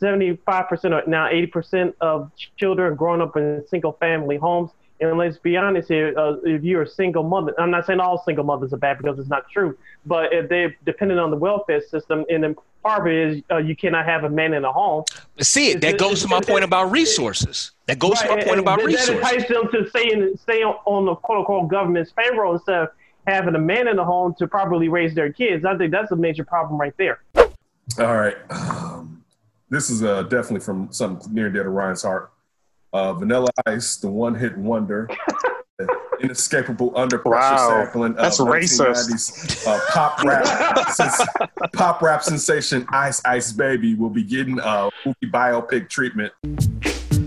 75% 0.00 0.38
or 0.84 1.08
now 1.08 1.28
80% 1.28 1.94
of 2.00 2.30
children 2.56 2.94
growing 2.96 3.20
up 3.20 3.36
in 3.36 3.64
single 3.68 3.92
family 3.92 4.36
homes 4.36 4.70
and 5.00 5.16
let's 5.16 5.38
be 5.38 5.56
honest 5.56 5.88
here, 5.88 6.14
uh, 6.18 6.36
if 6.44 6.62
you're 6.62 6.82
a 6.82 6.88
single 6.88 7.22
mother, 7.22 7.54
I'm 7.58 7.70
not 7.70 7.86
saying 7.86 8.00
all 8.00 8.22
single 8.24 8.44
mothers 8.44 8.72
are 8.72 8.78
bad 8.78 8.98
because 8.98 9.18
it's 9.18 9.28
not 9.28 9.48
true, 9.50 9.76
but 10.04 10.32
if 10.32 10.48
they're 10.48 10.76
dependent 10.84 11.18
on 11.20 11.30
the 11.30 11.36
welfare 11.36 11.80
system, 11.80 12.24
and 12.28 12.44
then 12.44 12.54
part 12.82 13.02
of 13.02 13.06
it 13.06 13.14
is 13.14 13.42
uh, 13.50 13.56
you 13.56 13.74
cannot 13.74 14.04
have 14.04 14.24
a 14.24 14.28
man 14.28 14.52
in 14.54 14.64
a 14.64 14.72
home. 14.72 15.04
See 15.40 15.70
it. 15.70 15.80
That 15.80 15.98
goes 15.98 16.22
to 16.22 16.28
my 16.28 16.40
point 16.40 16.64
about 16.64 16.90
resources. 16.90 17.72
That 17.86 17.98
goes 17.98 18.20
right, 18.22 18.28
to 18.28 18.36
my 18.36 18.44
point 18.44 18.60
about 18.60 18.82
resources. 18.82 19.20
That 19.20 19.34
entices 19.34 19.48
them 19.48 19.68
to 19.72 19.88
stay, 19.88 20.12
in, 20.12 20.36
stay 20.36 20.62
on 20.62 21.06
the 21.06 21.14
quote 21.14 21.38
unquote 21.38 21.68
government's 21.68 22.12
payroll 22.12 22.54
instead 22.54 22.82
of 22.82 22.88
having 23.26 23.54
a 23.54 23.58
man 23.58 23.88
in 23.88 23.96
the 23.96 24.04
home 24.04 24.34
to 24.38 24.46
properly 24.46 24.88
raise 24.88 25.14
their 25.14 25.32
kids. 25.32 25.64
I 25.64 25.76
think 25.76 25.92
that's 25.92 26.10
a 26.12 26.16
major 26.16 26.44
problem 26.44 26.80
right 26.80 26.94
there. 26.98 27.22
All 27.98 28.16
right. 28.16 28.36
Um, 28.50 29.24
this 29.70 29.88
is 29.88 30.02
uh, 30.02 30.24
definitely 30.24 30.60
from 30.60 30.92
something 30.92 31.32
near 31.32 31.50
dear 31.50 31.64
to 31.64 31.70
Ryan's 31.70 32.02
heart. 32.02 32.32
Uh, 32.92 33.12
Vanilla 33.12 33.50
Ice, 33.66 33.96
the 33.96 34.08
one 34.08 34.34
hit 34.34 34.56
wonder, 34.58 35.08
inescapable 36.20 36.92
under 36.96 37.18
pressure 37.18 37.54
wow. 37.54 37.84
sampling 37.84 38.14
That's 38.14 38.40
racist. 38.40 39.66
Uh, 39.66 39.78
pop 39.92 40.22
rap, 40.24 41.52
pop 41.72 42.02
rap 42.02 42.22
sensation 42.22 42.84
Ice 42.90 43.22
Ice 43.24 43.52
Baby 43.52 43.94
will 43.94 44.10
be 44.10 44.24
getting 44.24 44.58
a 44.58 44.90
movie 45.04 45.16
biopic 45.32 45.88
treatment. 45.88 46.32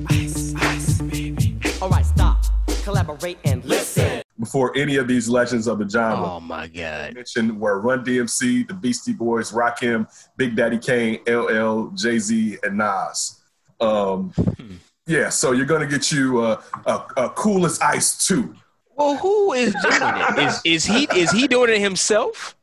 Ice 0.09 0.53
Ice 0.55 1.01
Baby. 1.01 1.57
All 1.81 1.89
right, 1.89 2.05
stop, 2.05 2.43
collaborate 2.83 3.37
and 3.45 3.63
listen. 3.63 4.21
Before 4.39 4.75
any 4.75 4.97
of 4.97 5.07
these 5.07 5.29
legends 5.29 5.67
of 5.67 5.79
the 5.79 5.87
genre, 5.87 6.33
oh 6.33 6.39
my 6.41 6.67
god, 6.67 7.13
mentioned 7.13 7.57
were 7.57 7.79
Run 7.79 8.03
DMC, 8.03 8.67
the 8.67 8.73
Beastie 8.73 9.13
Boys, 9.13 9.53
Rakim, 9.53 10.07
Big 10.35 10.57
Daddy 10.57 10.77
Kane, 10.77 11.21
LL, 11.25 11.91
Jay 11.95 12.19
Z, 12.19 12.57
and 12.63 12.77
Nas. 12.77 13.39
Um, 13.79 14.31
hmm. 14.31 14.75
Yeah, 15.05 15.29
so 15.29 15.51
you're 15.51 15.65
gonna 15.65 15.87
get 15.87 16.11
you 16.11 16.45
a, 16.45 16.63
a, 16.85 17.05
a 17.17 17.29
Cool 17.29 17.65
as 17.65 17.79
Ice 17.81 18.25
too. 18.25 18.55
Well, 18.95 19.17
who 19.17 19.53
is 19.53 19.75
doing 19.81 19.99
it? 20.01 20.39
Is 20.39 20.61
is 20.63 20.85
he 20.85 21.07
is 21.15 21.31
he 21.31 21.47
doing 21.47 21.71
it 21.71 21.79
himself? 21.79 22.55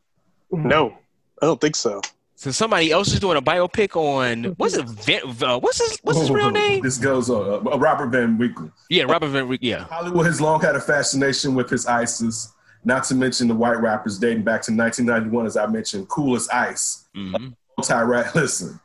No, 0.51 0.97
I 1.43 1.47
don't 1.47 1.61
think 1.61 1.77
so. 1.77 2.01
So 2.37 2.51
somebody 2.51 2.91
else 2.91 3.13
is 3.13 3.21
doing 3.21 3.37
a 3.37 3.43
biopic 3.43 3.95
on 3.97 4.55
what's 4.57 4.75
it? 4.75 5.43
Uh, 5.43 5.61
what's 5.61 5.79
his 5.79 5.99
what's 6.03 6.21
his 6.21 6.31
real 6.31 6.51
name? 6.63 6.83
This 6.83 6.97
goes 6.97 7.29
uh, 7.29 7.57
uh, 7.57 7.79
Robert 7.79 8.07
Van 8.07 8.39
Winkle. 8.39 8.71
Yeah, 8.89 9.03
Robert 9.03 9.29
Van 9.29 9.47
Winkle. 9.47 9.69
Yeah. 9.69 9.85
Hollywood 9.85 10.25
has 10.25 10.41
long 10.41 10.61
had 10.63 10.75
a 10.75 10.81
fascination 10.81 11.55
with 11.55 11.69
his 11.69 11.85
ices. 11.87 12.55
Not 12.83 13.05
to 13.05 13.15
mention 13.15 13.47
the 13.47 13.55
white 13.55 13.79
rappers 13.79 14.19
dating 14.19 14.45
back 14.45 14.63
to 14.63 14.73
1991, 14.73 15.45
as 15.45 15.59
I 15.59 15.67
mentioned, 15.67 16.09
Cool 16.09 16.35
as 16.35 16.49
Ice. 16.49 17.05
Mm-hmm. 17.15 17.49
Uh, 17.77 18.31
listen, 18.35 18.81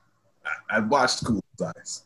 I, 0.70 0.76
I 0.76 0.80
watched 0.82 1.24
Cool 1.24 1.42
as 1.58 1.74
Ice. 1.78 2.04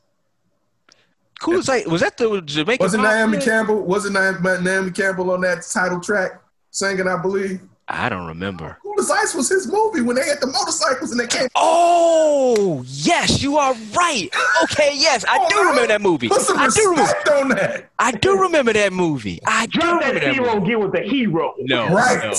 Cool 1.39 1.60
as 1.60 1.86
was 1.86 2.01
that 2.01 2.17
the 2.17 2.41
Jamaican? 2.41 2.84
Was 2.84 2.93
it 2.93 2.98
Naomi 3.00 3.38
Campbell? 3.39 3.81
Was 3.81 4.05
it 4.05 4.12
Naomi 4.12 4.91
Campbell 4.91 5.31
on 5.31 5.41
that 5.41 5.63
title 5.63 6.00
track 6.00 6.41
singing? 6.72 7.08
I 7.08 7.22
believe. 7.22 7.62
I 7.91 8.08
don't 8.08 8.27
remember. 8.27 8.77
Cool 8.84 8.93
as 9.00 9.10
Ice 9.10 9.34
was 9.34 9.50
his 9.50 9.67
movie 9.67 10.01
when 10.01 10.15
they 10.15 10.24
had 10.24 10.39
the 10.39 10.48
motorcycles 10.48 11.10
and 11.10 11.19
they 11.19 11.25
came. 11.25 11.48
Oh 11.55 12.84
yes, 12.86 13.41
you 13.41 13.58
are 13.58 13.74
right. 13.96 14.29
Okay, 14.63 14.91
yes, 14.93 15.25
I 15.27 15.38
oh, 15.41 15.50
do 15.50 15.60
remember 15.69 15.88
that 15.88 16.01
movie. 16.01 16.29
Put 16.29 16.41
some 16.41 16.58
I 16.58 16.67
do 16.67 16.89
remember 16.91 17.34
on 17.34 17.50
that. 17.50 17.89
I 17.98 18.12
do 18.12 18.39
remember 18.39 18.74
that 18.74 18.93
movie. 18.93 19.39
I 19.48 19.65
do 19.65 19.79
Drop 19.79 20.01
remember 20.01 20.19
that, 20.19 20.34
hero. 20.36 20.60
Get 20.60 20.79
with 20.79 20.91
the 20.91 21.01
hero. 21.01 21.55
No, 21.58 21.88
right. 21.89 22.24
no. 22.24 22.34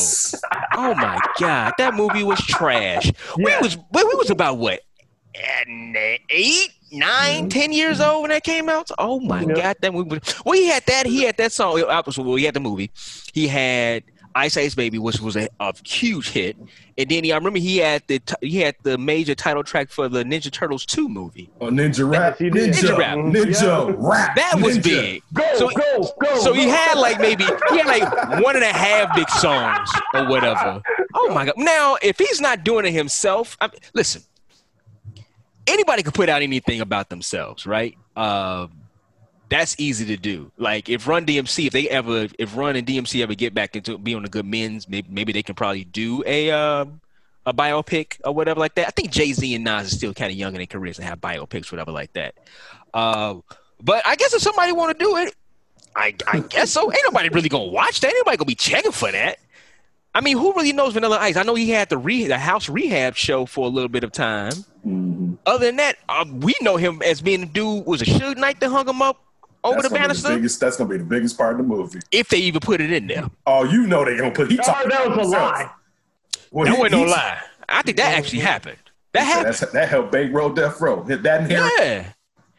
Oh 0.77 0.95
my 0.95 1.19
god, 1.41 1.73
that 1.79 1.95
movie 1.95 2.23
was 2.23 2.39
trash. 2.41 3.07
Yeah. 3.07 3.13
We 3.37 3.57
was 3.61 3.77
we, 3.77 4.05
we 4.05 4.15
was 4.15 4.31
about 4.31 4.59
what 4.59 4.81
Uh, 5.37 6.19
eight 6.31 6.73
nine, 6.93 7.49
mm-hmm. 7.49 7.73
years 7.73 8.01
old 8.01 8.23
when 8.23 8.31
that 8.31 8.45
came 8.45 8.69
out. 8.69 8.91
Oh 8.99 9.21
my 9.21 9.43
yeah. 9.43 9.55
god, 9.55 9.77
that 9.81 9.95
we 9.95 10.03
Well, 10.03 10.55
he 10.55 10.67
had 10.67 10.85
that. 10.87 11.07
He 11.07 11.23
had 11.23 11.37
that 11.37 11.53
song. 11.53 11.81
Uh, 11.81 11.87
uh, 11.87 12.03
well, 12.19 12.35
he 12.35 12.45
had 12.45 12.55
the 12.55 12.61
movie. 12.61 12.91
He 13.33 13.47
had 13.47 14.03
Ice 14.35 14.57
Ice 14.57 14.75
Baby, 14.75 14.99
which 14.99 15.21
was 15.21 15.37
a, 15.37 15.49
a 15.59 15.75
huge 15.85 16.31
hit, 16.31 16.57
and 16.97 17.09
then 17.09 17.25
he, 17.25 17.33
I 17.33 17.37
remember 17.37 17.59
he 17.59 17.79
had 17.79 18.03
the 18.07 18.21
he 18.41 18.59
had 18.59 18.77
the 18.83 18.97
major 18.99 19.35
title 19.35 19.65
track 19.65 19.91
for 19.91 20.09
the 20.09 20.25
Ninja 20.25 20.51
Turtles 20.51 20.87
two 20.87 21.09
movie. 21.09 21.51
Oh, 21.61 21.69
Ninja 21.69 22.09
Rap, 22.09 22.39
Ninja, 22.39 22.73
Ninja 22.73 22.99
Rap, 22.99 23.19
mm-hmm. 23.19 23.37
Ninja 23.37 23.89
yeah. 23.89 23.95
Rap. 23.97 24.37
That 24.37 24.61
was 24.61 24.79
Ninja. 24.79 24.83
big. 24.83 25.23
Go, 25.33 25.55
so, 25.57 25.71
go, 25.71 26.09
go. 26.21 26.39
So 26.41 26.53
he 26.53 26.69
had 26.69 26.95
like 26.95 27.21
maybe 27.21 27.45
he 27.45 27.79
had 27.79 27.87
like 27.87 28.43
one 28.43 28.57
and 28.57 28.65
a 28.65 28.73
half 28.73 29.15
big 29.15 29.29
songs 29.31 29.91
or 30.15 30.29
whatever. 30.29 30.83
Oh 31.15 31.33
my 31.35 31.47
god! 31.47 31.55
Now, 31.57 31.97
if 32.03 32.19
he's 32.19 32.41
not 32.41 32.63
doing 32.63 32.85
it 32.85 32.93
himself, 32.93 33.57
I 33.61 33.69
mean, 33.69 33.81
listen 33.95 34.23
anybody 35.71 36.03
could 36.03 36.15
put 36.15 36.29
out 36.29 36.43
anything 36.43 36.81
about 36.81 37.09
themselves, 37.09 37.67
right? 37.67 37.97
Uh, 38.17 38.69
that's 39.49 39.75
easy 39.79 40.07
to 40.07 40.17
do. 40.17 40.51
Like 40.57 40.89
if 40.89 41.07
Run 41.07 41.27
DMC, 41.27 41.67
if 41.67 41.73
they 41.73 41.89
ever, 41.89 42.29
if 42.39 42.57
Run 42.57 42.77
and 42.77 42.87
DMC 42.87 43.23
ever 43.23 43.35
get 43.35 43.55
back 43.55 43.77
into 43.77 43.99
being 43.99 44.17
on 44.17 44.23
the 44.23 44.29
good 44.29 44.47
men's, 44.47 44.89
maybe, 44.89 45.09
maybe 45.11 45.33
they 45.33 45.43
can 45.43 45.55
probably 45.55 45.85
do 45.85 46.23
a 46.27 46.51
uh, 46.51 46.85
a 47.47 47.53
biopic 47.53 48.21
or 48.25 48.33
whatever 48.33 48.61
like 48.61 48.75
that. 48.77 48.87
I 48.87 48.91
think 48.91 49.11
Jay 49.11 49.33
Z 49.33 49.55
and 49.55 49.65
Nas 49.65 49.87
are 49.87 49.97
still 49.97 50.15
kind 50.15 50.31
of 50.31 50.37
young 50.37 50.55
in 50.55 50.59
their 50.59 50.67
careers 50.67 50.99
and 50.99 51.07
have 51.07 51.21
biopics, 51.21 51.73
whatever 51.73 51.91
like 51.91 52.13
that. 52.13 52.35
Uh, 52.95 53.37
but 53.83 54.07
I 54.07 54.17
guess 54.17 54.35
if 54.35 54.43
somebody 54.43 54.73
want 54.73 54.97
to 54.97 55.05
do 55.05 55.17
it, 55.17 55.35
I, 55.97 56.15
I 56.29 56.41
guess 56.41 56.71
so. 56.71 56.91
Ain't 56.93 57.03
nobody 57.05 57.29
really 57.31 57.49
gonna 57.49 57.65
watch 57.65 58.01
that. 58.01 58.09
Ain't 58.09 58.17
nobody 58.19 58.37
gonna 58.37 58.47
be 58.47 58.55
checking 58.55 58.93
for 58.93 59.11
that. 59.11 59.39
I 60.15 60.21
mean, 60.21 60.37
who 60.37 60.53
really 60.55 60.73
knows 60.73 60.95
Vanilla 60.95 61.19
Ice? 61.19 61.37
I 61.37 61.45
know 61.45 61.55
he 61.55 61.71
had 61.71 61.89
the 61.89 61.99
re- 61.99 62.27
the 62.27 62.39
house 62.39 62.69
rehab 62.69 63.15
show 63.15 63.47
for 63.47 63.67
a 63.67 63.69
little 63.69 63.89
bit 63.89 64.03
of 64.03 64.11
time. 64.13 64.53
Mm-hmm. 64.85 65.35
Other 65.47 65.67
than 65.67 65.77
that, 65.77 65.97
uh, 66.09 66.25
we 66.29 66.55
know 66.61 66.77
him 66.77 67.01
as 67.03 67.21
being 67.21 67.41
the 67.41 67.47
dude 67.47 67.87
was 67.87 68.03
a 68.03 68.07
Suge 68.07 68.37
Knight 68.37 68.59
that 68.61 68.71
hung 68.71 68.89
him 68.89 69.03
up 69.03 69.23
over 69.63 69.77
that's 69.77 69.89
the 69.89 69.95
banister. 69.95 70.29
The 70.31 70.37
biggest, 70.37 70.61
that's 70.61 70.77
gonna 70.77 70.91
be 70.91 70.99
the 70.99 71.05
biggest 71.05 71.37
part 71.37 71.53
of 71.53 71.59
the 71.59 71.65
movie. 71.65 72.01
If 72.11 72.29
they 72.29 72.39
even 72.39 72.61
put 72.61 72.81
it 72.81 72.93
in 72.93 73.07
there. 73.07 73.31
Oh, 73.47 73.65
you 73.65 73.87
know 73.87 74.05
they're 74.05 74.19
gonna 74.19 74.33
put. 74.33 74.51
He 74.51 74.59
oh, 74.59 74.89
that 74.89 75.17
was 75.17 75.29
a 75.29 75.31
lie. 75.31 75.71
Well, 76.51 76.67
that 76.67 76.75
he, 76.75 76.81
wasn't 76.81 77.03
no 77.03 77.09
lie. 77.09 77.41
I 77.69 77.83
think 77.83 77.97
that 77.99 78.19
actually 78.19 78.41
happened. 78.41 78.79
That 79.13 79.25
happened. 79.25 79.73
that 79.73 79.89
helped 79.89 80.13
bankroll 80.13 80.51
Death 80.51 80.81
Row. 80.81 81.05
Hit 81.05 81.23
that 81.23 81.45
in 81.45 81.51
Yeah. 81.51 82.13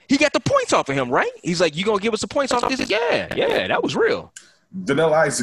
He 0.08 0.18
got 0.18 0.34
the 0.34 0.42
points 0.42 0.74
off 0.74 0.90
of 0.90 0.96
him, 0.96 1.10
right? 1.10 1.32
He's 1.42 1.62
like, 1.62 1.76
"You 1.76 1.86
gonna 1.86 2.00
give 2.00 2.14
us 2.14 2.22
the 2.22 2.28
points 2.28 2.52
off 2.52 2.68
this?" 2.68 2.90
Yeah, 2.90 3.34
yeah, 3.34 3.68
that 3.68 3.82
was 3.82 3.96
real. 3.96 4.34
Vanilla 4.74 5.18
Ice, 5.18 5.40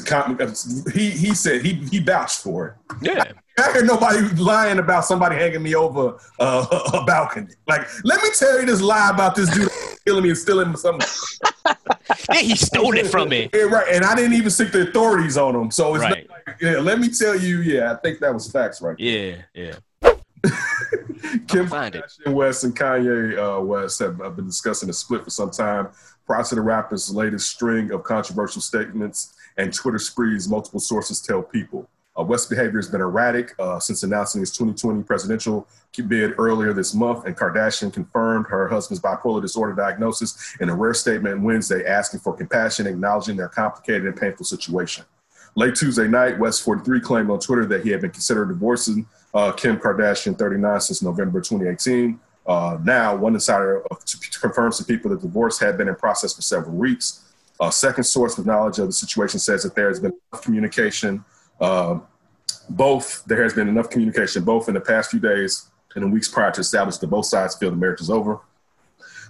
he 0.95 1.11
he 1.11 1.35
said 1.35 1.63
he 1.63 1.75
he 1.75 1.99
vouched 1.99 2.41
for 2.41 2.67
it. 2.69 2.97
Yeah. 3.03 3.33
I 3.59 3.73
hear 3.73 3.85
nobody 3.85 4.21
lying 4.37 4.79
about 4.79 5.05
somebody 5.05 5.37
hanging 5.37 5.63
me 5.63 5.75
over 5.75 6.17
uh, 6.39 6.91
a 6.95 7.05
balcony. 7.05 7.55
Like, 7.67 7.87
let 8.05 8.23
me 8.23 8.29
tell 8.39 8.61
you 8.61 8.67
this 8.67 8.81
lie 8.81 9.11
about 9.11 9.35
this 9.35 9.53
dude 9.53 9.69
killing 10.07 10.23
me 10.23 10.31
and 10.31 10.39
stealing 10.39 10.77
something. 10.77 11.07
yeah, 12.33 12.41
he 12.41 12.55
stole 12.55 12.97
it 12.97 13.09
from 13.09 13.29
me. 13.29 13.51
Yeah, 13.53 13.63
right. 13.63 13.87
And 13.93 14.05
I 14.05 14.15
didn't 14.15 14.35
even 14.35 14.51
seek 14.51 14.73
the 14.73 14.89
authorities 14.89 15.37
on 15.37 15.57
him. 15.57 15.71
So 15.71 15.95
it's 15.95 16.05
right. 16.05 16.29
like, 16.31 16.57
yeah, 16.61 16.79
let 16.79 17.01
me 17.01 17.09
tell 17.09 17.39
you, 17.39 17.61
yeah, 17.63 17.93
I 17.93 17.97
think 17.97 18.21
that 18.21 18.33
was 18.33 18.51
facts 18.51 18.81
right 18.81 18.99
Yeah, 18.99 19.43
yeah. 19.55 19.75
Kim 21.49 21.67
Kardashian 21.67 22.33
West 22.33 22.63
and 22.63 22.77
Kanye 22.77 23.37
uh, 23.37 23.61
West 23.61 23.99
have, 23.99 24.19
have 24.19 24.37
been 24.37 24.47
discussing 24.47 24.89
a 24.89 24.93
split 24.93 25.25
for 25.25 25.31
some 25.31 25.51
time 25.51 25.89
prior 26.29 26.45
to 26.45 26.55
the 26.55 26.61
rapper's 26.61 27.11
latest 27.11 27.51
string 27.51 27.91
of 27.91 28.05
controversial 28.05 28.61
statements 28.61 29.35
and 29.57 29.73
Twitter 29.73 29.99
sprees, 29.99 30.47
multiple 30.47 30.79
sources 30.79 31.23
tell 31.23 31.43
people. 31.43 31.89
Uh, 32.19 32.23
West's 32.23 32.49
behavior 32.49 32.79
has 32.79 32.89
been 32.89 33.01
erratic 33.01 33.55
uh, 33.59 33.81
since 33.81 34.03
announcing 34.03 34.41
his 34.41 34.51
2020 34.51 35.05
presidential 35.05 35.67
bid 36.07 36.35
earlier 36.39 36.73
this 36.73 36.95
month, 36.95 37.25
and 37.25 37.37
Kardashian 37.37 37.93
confirmed 37.93 38.47
her 38.49 38.69
husband's 38.69 39.01
bipolar 39.01 39.41
disorder 39.41 39.73
diagnosis 39.73 40.57
in 40.61 40.69
a 40.69 40.75
rare 40.75 40.95
statement 40.95 41.41
Wednesday, 41.41 41.85
asking 41.87 42.21
for 42.21 42.37
compassion, 42.37 42.87
acknowledging 42.87 43.37
their 43.37 43.49
complicated 43.49 44.05
and 44.07 44.17
painful 44.17 44.45
situation. 44.45 45.05
Late 45.57 45.75
Tuesday 45.75 46.07
night, 46.07 46.39
West 46.39 46.63
43 46.63 47.01
claimed 47.01 47.31
on 47.31 47.41
Twitter 47.41 47.67
that 47.67 47.83
he 47.83 47.91
had 47.91 48.01
been 48.01 48.11
considered 48.11 48.49
divorcing 48.49 49.07
uh, 49.35 49.51
Kim 49.53 49.79
Kardashian, 49.79 50.39
39, 50.39 50.81
since 50.81 51.03
November 51.03 51.41
2018. 51.41 52.21
Uh, 52.49 52.79
now, 52.83 53.15
one 53.15 53.35
insider 53.35 53.85
uh, 53.93 53.97
confirms 54.41 54.79
to 54.79 54.85
people 54.85 55.11
that 55.11 55.21
divorce 55.21 55.59
had 55.59 55.77
been 55.77 55.87
in 55.87 55.95
process 55.95 56.33
for 56.33 56.41
several 56.41 56.75
weeks. 56.75 57.27
A 57.61 57.71
second 57.71 58.05
source 58.05 58.39
with 58.39 58.47
knowledge 58.47 58.79
of 58.79 58.87
the 58.87 58.93
situation 58.93 59.39
says 59.39 59.63
that 59.65 59.75
there 59.75 59.89
has 59.89 60.01
been 60.01 60.13
communication. 60.41 61.25
Uh, 61.61 61.99
both 62.71 63.23
there 63.27 63.43
has 63.43 63.53
been 63.53 63.69
enough 63.69 63.91
communication 63.91 64.45
both 64.45 64.69
in 64.69 64.75
the 64.75 64.81
past 64.81 65.11
few 65.11 65.21
days 65.21 65.69
and 65.95 66.05
in 66.05 66.11
weeks 66.11 66.29
prior 66.29 66.51
to 66.51 66.61
establish 66.61 66.97
that 66.99 67.09
both 67.09 67.27
sides 67.27 67.55
feel 67.57 67.71
the 67.71 67.77
marriage 67.77 68.01
is 68.01 68.11
over. 68.11 68.41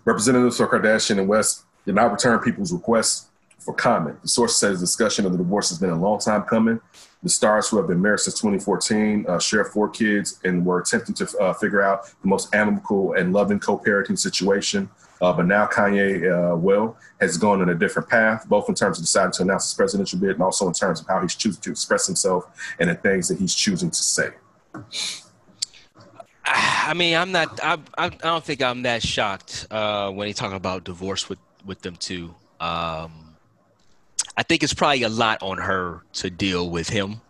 Representatives 0.04 0.56
for 0.56 0.68
Kardashian 0.68 1.18
and 1.18 1.28
West 1.28 1.64
did 1.86 1.94
not 1.94 2.12
return 2.12 2.38
people's 2.38 2.72
requests 2.72 3.27
for 3.58 3.74
comment. 3.74 4.20
The 4.22 4.28
source 4.28 4.56
says 4.56 4.80
discussion 4.80 5.26
of 5.26 5.32
the 5.32 5.38
divorce 5.38 5.68
has 5.70 5.78
been 5.78 5.90
a 5.90 6.00
long 6.00 6.18
time 6.18 6.42
coming. 6.42 6.80
The 7.22 7.28
stars, 7.28 7.68
who 7.68 7.76
have 7.78 7.88
been 7.88 8.00
married 8.00 8.20
since 8.20 8.36
2014, 8.36 9.26
uh, 9.28 9.38
share 9.40 9.64
four 9.64 9.88
kids 9.88 10.38
and 10.44 10.64
were 10.64 10.80
attempting 10.80 11.14
to 11.16 11.38
uh, 11.38 11.52
figure 11.52 11.82
out 11.82 12.06
the 12.22 12.28
most 12.28 12.54
amicable 12.54 13.14
and 13.14 13.32
loving 13.32 13.58
co-parenting 13.58 14.18
situation. 14.18 14.88
Uh, 15.20 15.32
but 15.32 15.46
now 15.46 15.66
Kanye, 15.66 16.52
uh, 16.52 16.56
well, 16.56 16.96
has 17.20 17.36
gone 17.36 17.60
on 17.60 17.70
a 17.70 17.74
different 17.74 18.08
path, 18.08 18.48
both 18.48 18.68
in 18.68 18.74
terms 18.74 18.98
of 18.98 19.04
deciding 19.04 19.32
to 19.32 19.42
announce 19.42 19.64
his 19.64 19.74
presidential 19.74 20.18
bid 20.18 20.30
and 20.30 20.42
also 20.42 20.68
in 20.68 20.72
terms 20.72 21.00
of 21.00 21.08
how 21.08 21.20
he's 21.20 21.34
choosing 21.34 21.60
to 21.60 21.70
express 21.72 22.06
himself 22.06 22.44
and 22.78 22.88
the 22.88 22.94
things 22.94 23.26
that 23.26 23.38
he's 23.38 23.54
choosing 23.54 23.90
to 23.90 23.96
say. 23.96 24.28
I 26.44 26.94
mean, 26.94 27.16
I'm 27.16 27.32
not. 27.32 27.60
I, 27.62 27.78
I, 27.98 28.08
don't 28.08 28.44
think 28.44 28.62
I'm 28.62 28.82
that 28.82 29.02
shocked 29.02 29.66
uh, 29.70 30.10
when 30.10 30.28
he 30.28 30.32
talk 30.32 30.52
about 30.52 30.84
divorce 30.84 31.28
with 31.28 31.38
with 31.66 31.82
them 31.82 31.96
too. 31.96 32.34
Um, 32.60 33.27
I 34.38 34.44
think 34.44 34.62
it's 34.62 34.72
probably 34.72 35.02
a 35.02 35.08
lot 35.08 35.42
on 35.42 35.58
her 35.58 36.04
to 36.12 36.30
deal 36.30 36.70
with 36.70 36.88
him. 36.88 37.20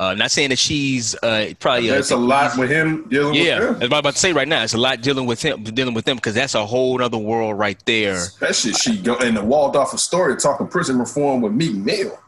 Uh, 0.00 0.14
not 0.14 0.32
saying 0.32 0.50
that 0.50 0.58
she's 0.58 1.14
uh, 1.22 1.52
probably. 1.60 1.88
There's 1.88 2.10
a 2.10 2.16
lot 2.16 2.58
with 2.58 2.68
him 2.68 3.08
dealing 3.08 3.34
yeah, 3.34 3.60
with 3.60 3.68
him. 3.68 3.74
Yeah, 3.76 3.84
I'm 3.84 3.92
about 3.92 4.14
to 4.14 4.18
say 4.18 4.32
right 4.32 4.48
now, 4.48 4.64
it's 4.64 4.74
a 4.74 4.78
lot 4.78 5.00
dealing 5.02 5.26
with 5.26 5.40
him, 5.40 5.62
dealing 5.62 5.94
with 5.94 6.04
them 6.04 6.16
because 6.16 6.34
that's 6.34 6.56
a 6.56 6.66
whole 6.66 7.00
other 7.00 7.16
world 7.16 7.56
right 7.56 7.80
there. 7.86 8.14
Especially 8.14 8.72
she 8.72 8.98
go 8.98 9.14
in 9.18 9.36
the 9.36 9.44
Waldorf 9.44 9.94
Astoria 9.94 10.34
talking 10.34 10.66
prison 10.66 10.98
reform 10.98 11.42
with 11.42 11.52
Meek 11.52 11.76
Mill. 11.76 12.18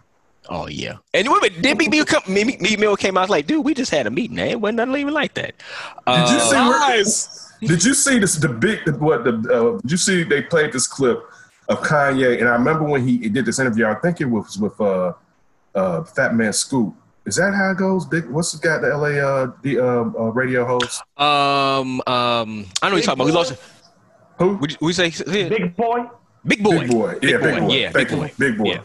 Oh 0.49 0.69
yeah, 0.69 0.99
and 1.13 1.27
wait, 1.43 1.61
did 1.61 1.77
Meek 1.77 1.91
Mill 1.91 2.05
come? 2.05 2.23
Meek, 2.29 2.61
Meek 2.61 2.79
Mill 2.79 2.97
came 2.97 3.17
out 3.17 3.29
like, 3.29 3.49
dude, 3.49 3.65
we 3.65 3.75
just 3.75 3.91
had 3.91 4.07
a 4.07 4.11
meeting. 4.13 4.39
Eh? 4.39 4.51
It 4.51 4.61
wasn't 4.61 4.77
nothing 4.77 4.95
even 4.95 5.15
like 5.15 5.35
that. 5.35 5.55
Did 6.07 6.29
you 6.31 6.39
see? 6.39 6.55
Where, 6.55 7.05
did 7.69 7.85
you 7.85 7.95
see 7.95 8.21
this? 8.21 8.37
The 8.37 8.49
big 8.49 8.89
what? 8.99 9.25
The 9.25 9.31
uh, 9.31 9.81
did 9.81 9.91
you 9.91 9.97
see? 9.97 10.23
They 10.23 10.43
played 10.43 10.73
this 10.73 10.87
clip 10.87 11.21
of 11.69 11.81
Kanye, 11.81 12.39
and 12.39 12.49
I 12.49 12.53
remember 12.53 12.85
when 12.85 13.07
he 13.07 13.29
did 13.29 13.47
this 13.47 13.59
interview. 13.59 13.87
I 13.87 13.95
think 13.95 14.21
it 14.21 14.27
was 14.27 14.59
with 14.59 14.79
uh, 14.81 15.15
uh, 15.75 16.05
Fat 16.05 16.35
Man 16.35 16.53
Scoop. 16.53 16.95
Is 17.27 17.37
that 17.37 17.55
how 17.55 17.71
it 17.71 17.79
goes? 17.79 18.05
Big, 18.05 18.27
what's 18.27 18.53
the 18.53 18.59
guy, 18.59 18.79
the 18.79 18.89
LA 18.89 19.19
uh, 19.19 19.53
the 19.63 19.79
uh, 19.79 19.85
uh, 19.85 20.31
radio 20.33 20.67
host? 20.67 21.03
Um, 21.17 22.01
um, 22.01 22.03
I 22.07 22.89
know 22.89 22.91
what 22.91 22.93
you're 22.93 23.01
talking 23.01 23.13
about. 23.13 23.27
We 23.27 23.33
lost. 23.33 23.55
Who? 24.39 24.57
Would 24.57 24.77
we 24.81 24.93
say. 24.93 25.11
Big 25.11 25.77
Boy? 25.77 26.05
Big 26.47 26.63
Boy. 26.63 26.81
Big 26.81 26.91
Boy. 26.91 27.19
Yeah, 27.23 27.39
Big 27.39 27.41
Boy. 27.41 27.51
Big 27.51 27.61
boy. 27.61 27.75
Yeah, 27.75 27.93
Big 27.93 28.09
Boy. 28.11 28.33
Big 28.39 28.59
Boy. 28.59 28.65
Yeah. 28.65 28.83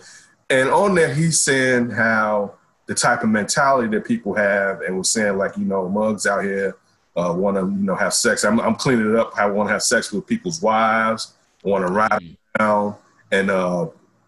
And 0.49 0.69
on 0.69 0.95
there, 0.95 1.13
he's 1.13 1.41
saying 1.41 1.91
how 1.91 2.55
the 2.85 2.95
type 2.95 3.23
of 3.23 3.29
mentality 3.29 3.89
that 3.89 4.05
people 4.05 4.33
have, 4.33 4.81
and 4.81 4.97
was 4.97 5.09
saying 5.09 5.37
like, 5.37 5.57
you 5.57 5.65
know, 5.65 5.87
mugs 5.89 6.25
out 6.25 6.43
here 6.43 6.75
uh, 7.19 7.33
want 7.33 7.57
to, 7.57 7.61
you 7.61 7.85
know, 7.85 7.95
have 7.95 8.13
sex. 8.13 8.43
I'm, 8.43 8.59
I'm 8.59 8.75
cleaning 8.75 9.11
it 9.11 9.15
up. 9.15 9.37
I 9.37 9.45
want 9.47 9.69
to 9.69 9.73
have 9.73 9.83
sex 9.83 10.11
with 10.11 10.25
people's 10.25 10.61
wives. 10.61 11.33
Want 11.63 11.85
to 11.85 11.91
ride 11.91 12.37
down 12.57 12.95
and 13.31 13.51
uh, 13.51 13.87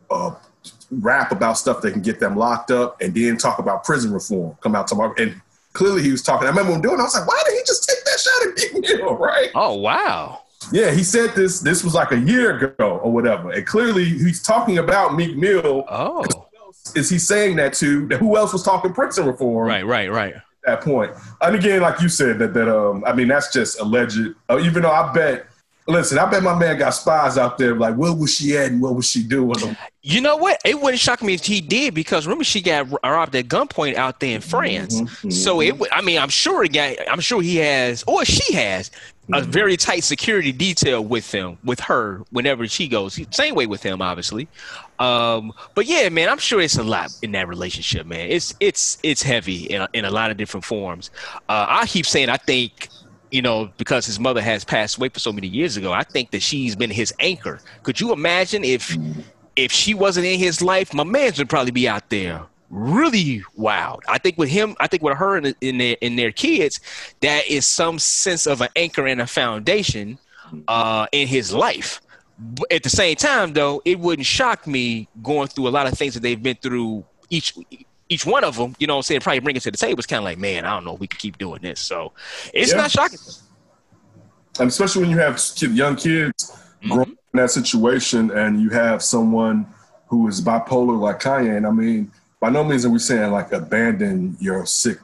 uh, 0.10 0.36
rap 0.92 1.32
about 1.32 1.58
stuff 1.58 1.82
that 1.82 1.94
can 1.94 2.02
get 2.02 2.20
them 2.20 2.36
locked 2.36 2.72
up, 2.72 3.02
and 3.02 3.14
then 3.14 3.38
talk 3.38 3.60
about 3.60 3.84
prison 3.84 4.12
reform. 4.12 4.58
Come 4.62 4.76
out 4.76 4.88
tomorrow, 4.88 5.14
and 5.18 5.42
clearly 5.74 6.04
he 6.04 6.12
was 6.12 6.22
talking. 6.22 6.48
I 6.48 6.50
remember 6.50 6.74
him 6.74 6.82
doing. 6.82 6.96
It, 6.96 7.02
I 7.02 7.04
was 7.04 7.16
like, 7.16 7.28
why 7.28 7.42
did 7.46 7.54
he 7.54 7.64
just 7.66 7.88
take 7.88 8.04
that 8.04 8.20
shot 8.20 8.48
at 8.48 8.74
Meek 8.74 8.98
Mill? 8.98 9.16
Right? 9.22 9.50
Oh 9.56 9.76
wow. 9.76 10.42
Yeah, 10.72 10.92
he 10.92 11.04
said 11.04 11.32
this. 11.32 11.60
This 11.60 11.84
was 11.84 11.94
like 11.94 12.12
a 12.12 12.20
year 12.20 12.58
ago 12.58 13.00
or 13.04 13.12
whatever, 13.12 13.52
and 13.52 13.66
clearly 13.66 14.06
he's 14.06 14.42
talking 14.42 14.78
about 14.78 15.16
Meek 15.16 15.36
Mill. 15.36 15.86
Oh. 15.90 16.24
Is 16.96 17.10
he 17.10 17.20
saying 17.20 17.58
that 17.58 17.74
to? 17.76 18.08
Who 18.08 18.38
else 18.38 18.54
was 18.54 18.64
talking 18.64 18.94
prison 18.94 19.26
reform? 19.26 19.68
Right, 19.68 19.86
right, 19.86 20.12
right. 20.12 20.36
At 20.36 20.44
that 20.66 20.82
point, 20.82 21.12
and 21.42 21.56
again, 21.56 21.82
like 21.82 22.02
you 22.02 22.10
said, 22.10 22.38
that 22.40 22.54
that 22.54 22.70
um, 22.70 23.04
I 23.06 23.14
mean, 23.14 23.28
that's 23.28 23.52
just 23.52 23.80
alleged. 23.80 24.20
Uh, 24.50 24.60
even 24.60 24.84
though 24.84 24.92
I 24.92 25.12
bet 25.14 25.48
Listen, 25.92 26.20
I 26.20 26.26
bet 26.30 26.42
my 26.42 26.58
man 26.58 26.78
got 26.78 26.92
spies 26.92 27.38
out 27.38 27.58
there. 27.58 27.76
Like, 27.76 27.96
where 27.96 28.14
was 28.14 28.36
she 28.36 28.58
at 28.58 28.72
and 28.72 28.82
what 28.82 28.96
was 28.96 29.10
she 29.10 29.24
doing? 29.24 29.54
You 30.02 30.22
know 30.22 30.38
what? 30.38 30.60
It 30.66 30.80
wouldn't 30.80 31.00
shock 31.00 31.22
me 31.22 31.34
if 31.34 31.46
he 31.46 31.62
did 31.62 31.94
because 31.94 32.26
remember 32.26 32.44
she 32.44 32.62
got 32.62 32.88
robbed 33.04 33.36
at 33.36 33.48
gunpoint 33.48 33.96
out 33.96 34.20
there 34.20 34.36
in 34.36 34.42
France. 34.42 35.02
Mm-hmm, 35.02 35.30
so 35.30 35.62
it, 35.62 35.78
would, 35.78 35.92
I 35.92 36.02
mean, 36.02 36.18
I'm 36.18 36.30
sure 36.30 36.64
it 36.64 36.74
got, 36.74 36.96
I'm 37.10 37.20
sure 37.20 37.42
he 37.42 37.58
has, 37.58 38.04
or 38.08 38.26
she 38.26 38.54
has, 38.54 38.90
a 39.34 39.42
mm-hmm. 39.42 39.52
very 39.52 39.78
tight 39.78 40.04
security 40.04 40.52
detail 40.52 41.04
with 41.04 41.32
him, 41.32 41.58
with 41.64 41.80
her, 41.82 42.22
whenever 42.32 42.68
she 42.68 42.88
goes. 42.88 43.20
Same 43.32 43.56
way 43.56 43.66
with 43.66 43.84
him, 43.84 44.02
obviously. 44.02 44.48
Um, 45.00 45.54
but 45.74 45.86
yeah, 45.86 46.10
man, 46.10 46.30
I'm 46.30 46.38
sure 46.38 46.60
it's 46.60 46.78
a 46.78 46.84
lot 46.84 47.12
in 47.22 47.32
that 47.32 47.48
relationship, 47.48 48.06
man. 48.06 48.30
It's 48.30 48.54
it's 48.60 48.98
it's 49.04 49.24
heavy 49.24 49.64
in 49.64 49.82
a, 49.82 49.90
in 49.94 50.06
a 50.06 50.12
lot 50.12 50.32
of 50.32 50.38
different 50.38 50.66
forms. 50.66 51.12
Uh, 51.50 51.66
I 51.70 51.86
keep 51.88 52.06
saying 52.06 52.30
I 52.30 52.38
think 52.38 52.90
you 53.32 53.42
know, 53.42 53.72
because 53.78 54.06
his 54.06 54.20
mother 54.20 54.42
has 54.42 54.64
passed 54.64 54.98
away 54.98 55.10
for 55.10 55.20
so 55.20 55.32
many 55.32 55.48
years 55.48 55.78
ago, 55.78 55.92
I 55.92 56.04
think 56.04 56.32
that 56.32 56.42
she's 56.42 56.76
been 56.76 56.90
his 56.90 57.14
anchor. 57.20 57.60
Could 57.84 58.00
you 58.00 58.14
imagine 58.14 58.64
if 58.64 58.96
if 59.56 59.72
she 59.72 59.94
wasn't 59.94 60.26
in 60.26 60.40
his 60.40 60.62
life, 60.62 60.94
my 60.94 61.04
man 61.04 61.34
would 61.38 61.50
probably 61.50 61.72
be 61.72 61.88
out 61.88 62.10
there 62.10 62.44
really 62.72 63.44
wild. 63.56 64.02
I 64.08 64.18
think 64.18 64.38
with 64.38 64.50
him, 64.50 64.76
I 64.80 64.88
think 64.88 65.04
with 65.04 65.18
her 65.18 65.38
and 65.38 65.56
in 65.62 65.78
their 65.78 65.98
in 66.02 66.16
their 66.16 66.32
kids, 66.32 66.80
that 67.20 67.48
is 67.48 67.68
some 67.68 68.00
sense 68.00 68.48
of 68.48 68.62
an 68.62 68.70
anchor 68.76 69.06
and 69.06 69.22
a 69.22 69.28
foundation 69.28 70.18
uh, 70.68 71.08
in 71.12 71.28
his 71.28 71.54
life. 71.54 72.02
But 72.40 72.72
at 72.72 72.84
the 72.84 72.90
same 72.90 73.16
time, 73.18 73.54
though, 73.54 73.82
it 73.86 74.00
wouldn't 74.00 74.26
shock 74.26 74.66
me 74.66 75.08
going 75.22 75.50
through 75.50 75.68
a 75.68 75.70
lot 75.70 75.86
of 75.86 75.94
things 75.94 76.16
that 76.16 76.22
they've 76.22 76.42
been 76.42 76.56
through 76.56 77.06
each 77.30 77.54
each 78.12 78.26
one 78.26 78.44
of 78.44 78.58
them, 78.58 78.76
you 78.78 78.88
know 78.88 78.96
what 78.96 79.00
I'm 79.00 79.04
saying, 79.04 79.22
probably 79.22 79.40
bring 79.40 79.56
it 79.56 79.62
to 79.62 79.72
the 79.72 79.78
table. 79.78 80.00
It's 80.00 80.06
kind 80.06 80.20
of 80.20 80.26
like, 80.26 80.38
man, 80.38 80.66
I 80.66 80.72
don't 80.72 80.84
know 80.84 80.96
if 80.96 81.00
we 81.00 81.08
can 81.08 81.18
keep 81.18 81.38
doing 81.38 81.62
this. 81.62 81.80
So 81.80 82.12
it's 82.54 82.72
yeah. 82.72 82.78
not 82.78 82.92
shocking. 82.92 83.20
And 84.60 84.68
especially 84.68 85.04
when 85.04 85.12
you 85.12 85.18
have 85.18 85.42
young 85.62 85.96
kids 85.96 86.52
mm-hmm. 86.52 86.92
growing 86.92 87.10
in 87.34 87.40
that 87.40 87.52
situation 87.52 88.30
and 88.32 88.62
you 88.62 88.70
have 88.72 89.02
someone 89.02 89.66
who 90.08 90.28
is 90.28 90.42
bipolar 90.42 91.00
like 91.00 91.22
Kanye. 91.22 91.56
And 91.56 91.66
I 91.66 91.72
mean, 91.72 92.12
by 92.42 92.50
no 92.50 92.66
means 92.66 92.86
are 92.86 92.90
we 92.90 93.00
saying 93.00 93.32
like 93.32 93.54
abandon 93.54 94.36
your 94.42 94.66
sick 94.66 94.98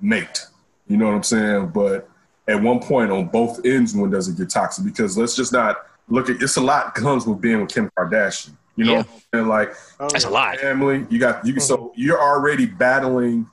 mate. 0.00 0.46
You 0.86 0.96
know 0.96 1.06
what 1.06 1.14
I'm 1.14 1.22
saying? 1.24 1.68
But 1.74 2.08
at 2.46 2.62
one 2.62 2.78
point 2.78 3.10
on 3.10 3.26
both 3.26 3.66
ends, 3.66 3.96
when 3.96 4.10
does 4.10 4.28
it 4.28 4.36
get 4.36 4.50
toxic? 4.50 4.84
Because 4.84 5.18
let's 5.18 5.34
just 5.34 5.52
not 5.52 5.78
look 6.08 6.30
at 6.30 6.40
it's 6.40 6.56
a 6.56 6.60
lot 6.60 6.94
comes 6.94 7.26
with 7.26 7.40
being 7.40 7.62
with 7.62 7.74
Kim 7.74 7.90
Kardashian. 7.98 8.56
You 8.76 8.84
know, 8.84 8.92
Yeah. 8.92 9.04
and 9.32 9.48
like 9.48 9.74
Oh, 10.00 10.08
That's 10.08 10.24
a 10.24 10.30
lot. 10.30 10.58
family. 10.58 11.06
You 11.08 11.18
got 11.18 11.46
you. 11.46 11.58
So 11.60 11.92
you're 11.96 12.20
already 12.20 12.66
battling, 12.66 13.48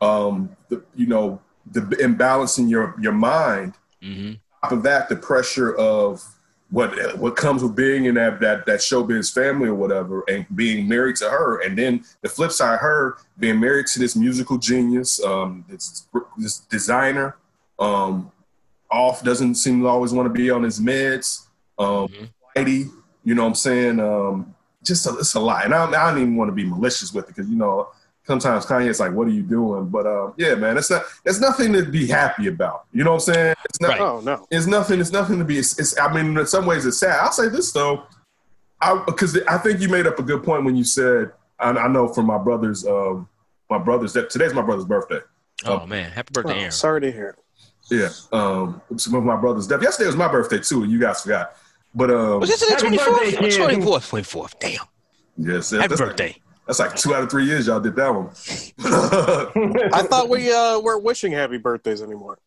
um, 0.00 0.54
the 0.68 0.82
you 0.94 1.06
know 1.06 1.40
the 1.72 1.96
imbalance 2.02 2.58
in 2.58 2.68
your 2.68 2.94
your 3.00 3.12
mind. 3.12 3.74
hmm 4.02 4.34
Top 4.62 4.72
of 4.72 4.82
that, 4.82 5.08
the 5.08 5.16
pressure 5.16 5.74
of 5.76 6.22
what 6.70 7.18
what 7.18 7.36
comes 7.36 7.62
with 7.62 7.76
being 7.76 8.06
in 8.06 8.14
that 8.16 8.40
that 8.40 8.66
that 8.66 8.80
showbiz 8.80 9.32
family 9.32 9.68
or 9.68 9.74
whatever, 9.74 10.24
and 10.28 10.44
being 10.54 10.88
married 10.88 11.16
to 11.16 11.30
her, 11.30 11.60
and 11.62 11.78
then 11.78 12.04
the 12.22 12.28
flip 12.28 12.50
side, 12.52 12.78
her 12.80 13.16
being 13.38 13.60
married 13.60 13.86
to 13.86 13.98
this 13.98 14.16
musical 14.16 14.58
genius, 14.58 15.22
um, 15.24 15.64
this 15.68 16.06
this 16.36 16.58
designer, 16.58 17.36
um, 17.78 18.30
off 18.90 19.22
doesn't 19.22 19.54
seem 19.54 19.80
to 19.80 19.86
always 19.86 20.12
want 20.12 20.26
to 20.26 20.32
be 20.32 20.50
on 20.50 20.62
his 20.64 20.80
meds, 20.80 21.46
um, 21.78 22.08
Mhm. 22.08 22.28
flighty, 22.54 22.90
you 23.24 23.34
know 23.34 23.42
what 23.42 23.48
I'm 23.50 23.54
saying? 23.54 24.00
Um, 24.00 24.54
just 24.86 25.06
a, 25.06 25.16
it's 25.18 25.34
a 25.34 25.40
lot, 25.40 25.64
and 25.64 25.74
I, 25.74 25.84
I 25.86 26.10
don't 26.10 26.20
even 26.22 26.36
want 26.36 26.48
to 26.48 26.54
be 26.54 26.64
malicious 26.64 27.12
with 27.12 27.24
it 27.28 27.34
because 27.34 27.50
you 27.50 27.56
know 27.56 27.88
sometimes 28.26 28.64
Kanye's 28.66 29.00
like, 29.00 29.12
"What 29.12 29.26
are 29.28 29.32
you 29.32 29.42
doing?" 29.42 29.88
But 29.88 30.06
uh, 30.06 30.32
yeah, 30.36 30.54
man, 30.54 30.76
it's 30.78 30.90
not. 30.90 31.02
It's 31.24 31.40
nothing 31.40 31.72
to 31.74 31.84
be 31.84 32.06
happy 32.06 32.46
about. 32.48 32.84
You 32.92 33.04
know 33.04 33.12
what 33.14 33.28
I'm 33.28 33.34
saying? 33.34 33.54
It's 33.64 33.80
not. 33.80 33.90
Right. 33.90 34.00
Oh 34.00 34.20
no. 34.20 34.46
It's 34.50 34.66
nothing. 34.66 35.00
It's 35.00 35.12
nothing 35.12 35.38
to 35.38 35.44
be. 35.44 35.58
It's, 35.58 35.78
it's. 35.78 35.98
I 35.98 36.12
mean, 36.12 36.36
in 36.38 36.46
some 36.46 36.66
ways, 36.66 36.86
it's 36.86 36.98
sad. 36.98 37.18
I'll 37.20 37.32
say 37.32 37.48
this 37.48 37.72
though, 37.72 38.04
because 39.06 39.38
I 39.46 39.58
think 39.58 39.80
you 39.80 39.88
made 39.88 40.06
up 40.06 40.18
a 40.18 40.22
good 40.22 40.42
point 40.42 40.64
when 40.64 40.76
you 40.76 40.84
said, 40.84 41.32
I, 41.58 41.70
I 41.70 41.88
know 41.88 42.08
from 42.08 42.26
my 42.26 42.38
brother's, 42.38 42.86
um, 42.86 43.28
my 43.70 43.78
brother's 43.78 44.12
that 44.14 44.30
today's 44.30 44.54
my 44.54 44.62
brother's 44.62 44.84
birthday. 44.84 45.20
Oh 45.64 45.86
man, 45.86 46.10
happy 46.10 46.32
birthday, 46.32 46.52
Oh, 46.52 46.58
Aaron. 46.58 46.70
sorry 46.72 47.00
to 47.00 47.10
hear. 47.12 47.36
Yeah, 47.90 48.08
um, 48.32 48.82
some 48.96 49.14
of 49.14 49.22
my 49.24 49.36
brother's 49.36 49.66
death. 49.68 49.80
Yesterday 49.82 50.06
was 50.08 50.16
my 50.16 50.28
birthday 50.28 50.58
too, 50.58 50.82
and 50.82 50.90
you 50.90 50.98
guys 50.98 51.22
forgot. 51.22 51.56
But 51.96 52.10
um, 52.10 52.40
Was 52.40 52.50
this 52.50 52.60
the 52.60 52.66
Happy 52.66 52.82
twenty 52.82 52.96
birthday, 52.98 53.30
fourth? 53.30 53.50
kid. 53.50 53.56
Twenty 53.56 53.82
fourth, 53.82 54.08
twenty 54.10 54.24
fourth. 54.24 54.58
Damn. 54.60 54.80
yes, 55.38 55.70
Happy 55.70 55.88
that's 55.88 56.00
birthday. 56.00 56.26
Like, 56.26 56.42
that's 56.66 56.78
like 56.78 56.94
two 56.94 57.14
out 57.14 57.22
of 57.22 57.30
three 57.30 57.46
years 57.46 57.66
y'all 57.66 57.80
did 57.80 57.96
that 57.96 58.14
one. 58.14 58.28
I 59.94 60.02
thought 60.02 60.28
we 60.28 60.52
uh, 60.52 60.78
weren't 60.80 61.02
wishing 61.02 61.32
happy 61.32 61.56
birthdays 61.56 62.02
anymore. 62.02 62.38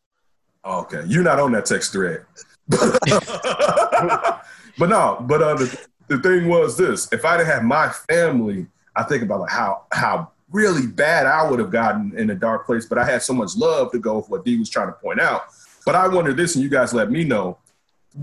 Okay, 0.63 1.03
you're 1.07 1.23
not 1.23 1.39
on 1.39 1.51
that 1.53 1.65
text 1.65 1.91
thread. 1.93 2.25
but 2.69 4.43
no, 4.77 5.17
but 5.21 5.41
uh, 5.41 5.55
the, 5.55 5.87
the 6.09 6.19
thing 6.19 6.47
was 6.47 6.77
this: 6.77 7.11
if 7.11 7.25
I 7.25 7.37
didn't 7.37 7.51
have 7.51 7.63
my 7.63 7.89
family, 7.89 8.67
I 8.95 9.01
think 9.01 9.23
about 9.23 9.39
like 9.39 9.49
how 9.49 9.85
how 9.91 10.31
really 10.51 10.85
bad 10.85 11.25
I 11.25 11.49
would 11.49 11.59
have 11.59 11.71
gotten 11.71 12.15
in 12.15 12.29
a 12.29 12.35
dark 12.35 12.67
place. 12.67 12.85
But 12.85 12.99
I 12.99 13.05
had 13.05 13.23
so 13.23 13.33
much 13.33 13.55
love 13.55 13.91
to 13.93 13.99
go 13.99 14.17
with 14.17 14.29
what 14.29 14.45
D 14.45 14.59
was 14.59 14.69
trying 14.69 14.89
to 14.89 14.93
point 14.93 15.19
out. 15.19 15.45
But 15.87 15.95
I 15.95 16.07
wonder 16.07 16.33
this, 16.33 16.53
and 16.53 16.63
you 16.63 16.69
guys 16.69 16.93
let 16.93 17.09
me 17.09 17.23
know. 17.23 17.57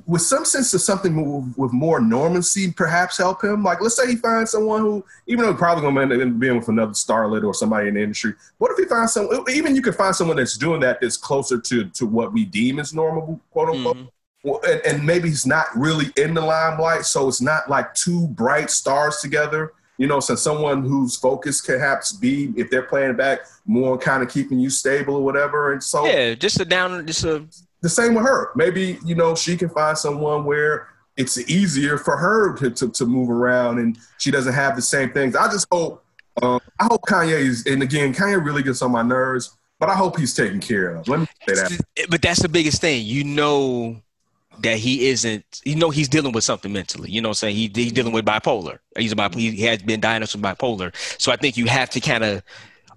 With 0.04 0.22
some 0.22 0.44
sense 0.44 0.74
of 0.74 0.80
something 0.80 1.54
with, 1.56 1.72
more 1.72 2.00
normalcy, 2.00 2.72
perhaps 2.72 3.18
help 3.18 3.42
him. 3.42 3.62
Like, 3.62 3.80
let's 3.80 3.96
say 3.96 4.08
he 4.08 4.16
finds 4.16 4.50
someone 4.50 4.80
who, 4.80 5.04
even 5.26 5.44
though 5.44 5.54
probably 5.54 5.82
going 5.82 6.08
to 6.08 6.20
end 6.20 6.34
up 6.34 6.40
being 6.40 6.56
with 6.56 6.68
another 6.68 6.92
starlet 6.92 7.44
or 7.44 7.54
somebody 7.54 7.88
in 7.88 7.94
the 7.94 8.02
industry, 8.02 8.34
what 8.58 8.72
if 8.72 8.78
he 8.78 8.84
finds 8.84 9.12
someone? 9.12 9.44
Even 9.48 9.76
you 9.76 9.82
could 9.82 9.94
find 9.94 10.14
someone 10.14 10.36
that's 10.36 10.58
doing 10.58 10.80
that 10.80 11.00
that's 11.00 11.16
closer 11.16 11.60
to 11.60 11.84
to 11.84 12.06
what 12.06 12.32
we 12.32 12.44
deem 12.44 12.80
as 12.80 12.92
normal, 12.92 13.40
quote 13.52 13.68
unquote. 13.68 13.96
Mhm. 13.96 14.08
Well, 14.42 14.60
and, 14.66 14.80
and 14.86 15.06
maybe 15.06 15.28
he's 15.28 15.46
not 15.46 15.66
really 15.76 16.12
in 16.16 16.34
the 16.34 16.40
limelight, 16.40 17.04
so 17.04 17.28
it's 17.28 17.40
not 17.40 17.68
like 17.68 17.94
two 17.94 18.28
bright 18.28 18.70
stars 18.70 19.18
together. 19.18 19.72
You 19.98 20.06
know, 20.06 20.20
so 20.20 20.34
someone 20.34 20.84
whose 20.84 21.16
focus 21.16 21.60
can 21.60 21.78
perhaps 21.78 22.12
be, 22.12 22.52
if 22.56 22.70
they're 22.70 22.82
playing 22.82 23.16
back, 23.16 23.40
more 23.64 23.96
kind 23.96 24.22
of 24.22 24.28
keeping 24.28 24.60
you 24.60 24.68
stable 24.68 25.14
or 25.16 25.24
whatever. 25.24 25.72
And 25.72 25.82
so 25.82 26.06
Yeah, 26.06 26.34
just 26.34 26.60
a 26.60 26.66
down, 26.66 27.06
just 27.06 27.24
a 27.24 27.46
the 27.80 27.88
same 27.88 28.14
with 28.14 28.24
her. 28.24 28.50
Maybe, 28.54 28.98
you 29.04 29.14
know, 29.14 29.34
she 29.34 29.56
can 29.56 29.68
find 29.68 29.96
someone 29.96 30.44
where 30.44 30.88
it's 31.16 31.38
easier 31.48 31.98
for 31.98 32.16
her 32.16 32.54
to, 32.56 32.70
to, 32.70 32.88
to 32.90 33.06
move 33.06 33.30
around 33.30 33.78
and 33.78 33.98
she 34.18 34.30
doesn't 34.30 34.52
have 34.52 34.76
the 34.76 34.82
same 34.82 35.12
things. 35.12 35.34
I 35.34 35.50
just 35.50 35.66
hope, 35.70 36.04
um, 36.42 36.60
I 36.78 36.84
hope 36.84 37.02
Kanye 37.08 37.38
is, 37.38 37.66
and 37.66 37.82
again, 37.82 38.12
Kanye 38.12 38.44
really 38.44 38.62
gets 38.62 38.82
on 38.82 38.92
my 38.92 39.02
nerves, 39.02 39.56
but 39.78 39.88
I 39.88 39.94
hope 39.94 40.18
he's 40.18 40.34
taken 40.34 40.60
care 40.60 40.96
of. 40.96 41.08
Let 41.08 41.20
me 41.20 41.26
say 41.48 41.54
that. 41.54 42.06
But 42.10 42.22
that's 42.22 42.42
the 42.42 42.48
biggest 42.48 42.80
thing. 42.80 43.04
You 43.04 43.24
know 43.24 44.02
that 44.60 44.78
he 44.78 45.08
isn't. 45.08 45.44
You 45.64 45.76
know 45.76 45.90
he's 45.90 46.08
dealing 46.08 46.32
with 46.32 46.44
something 46.44 46.72
mentally. 46.72 47.10
You 47.10 47.20
know, 47.20 47.28
what 47.28 47.42
I'm 47.42 47.50
saying 47.50 47.56
he 47.56 47.70
he's 47.74 47.92
dealing 47.92 48.12
with 48.12 48.24
bipolar. 48.24 48.78
He's 48.96 49.12
a 49.12 49.16
bipolar. 49.16 49.52
He 49.52 49.62
has 49.62 49.82
been 49.82 50.00
diagnosed 50.00 50.34
with 50.34 50.44
bipolar. 50.44 50.94
So 51.20 51.32
I 51.32 51.36
think 51.36 51.56
you 51.56 51.66
have 51.66 51.90
to 51.90 52.00
kind 52.00 52.24
of 52.24 52.42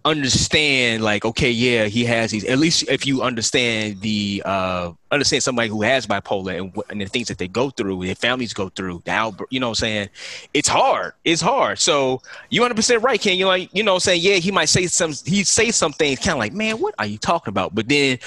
understand, 0.05 1.03
like, 1.03 1.25
okay, 1.25 1.51
yeah, 1.51 1.85
he 1.85 2.05
has 2.05 2.31
these. 2.31 2.45
At 2.45 2.59
least 2.59 2.83
if 2.89 3.05
you 3.05 3.21
understand 3.21 4.01
the 4.01 4.41
uh 4.45 4.91
understand 5.12 5.43
somebody 5.43 5.69
who 5.69 5.81
has 5.81 6.07
bipolar 6.07 6.57
and, 6.57 6.73
and 6.89 7.01
the 7.01 7.05
things 7.05 7.27
that 7.27 7.38
they 7.38 7.47
go 7.47 7.69
through, 7.69 8.05
their 8.05 8.15
families 8.15 8.53
go 8.53 8.69
through, 8.69 9.01
now. 9.05 9.35
You 9.49 9.59
know, 9.59 9.67
what 9.67 9.71
I'm 9.71 9.85
saying 9.85 10.09
it's 10.53 10.67
hard. 10.67 11.13
It's 11.25 11.41
hard. 11.41 11.79
So 11.79 12.21
you 12.49 12.62
100 12.62 12.75
percent 12.75 13.03
right, 13.03 13.19
Ken. 13.19 13.38
You 13.38 13.47
like, 13.47 13.69
you 13.73 13.83
know, 13.83 13.93
what 13.93 13.97
I'm 13.97 14.01
saying 14.01 14.21
yeah, 14.21 14.35
he 14.35 14.51
might 14.51 14.69
say 14.69 14.88
some. 14.88 15.13
He 15.25 15.43
say 15.43 15.71
some 15.71 15.93
things 15.93 16.19
kind 16.19 16.31
of 16.31 16.39
like, 16.39 16.53
man, 16.53 16.77
what 16.77 16.95
are 16.97 17.05
you 17.05 17.17
talking 17.17 17.51
about? 17.51 17.75
But 17.75 17.88
then 17.88 18.19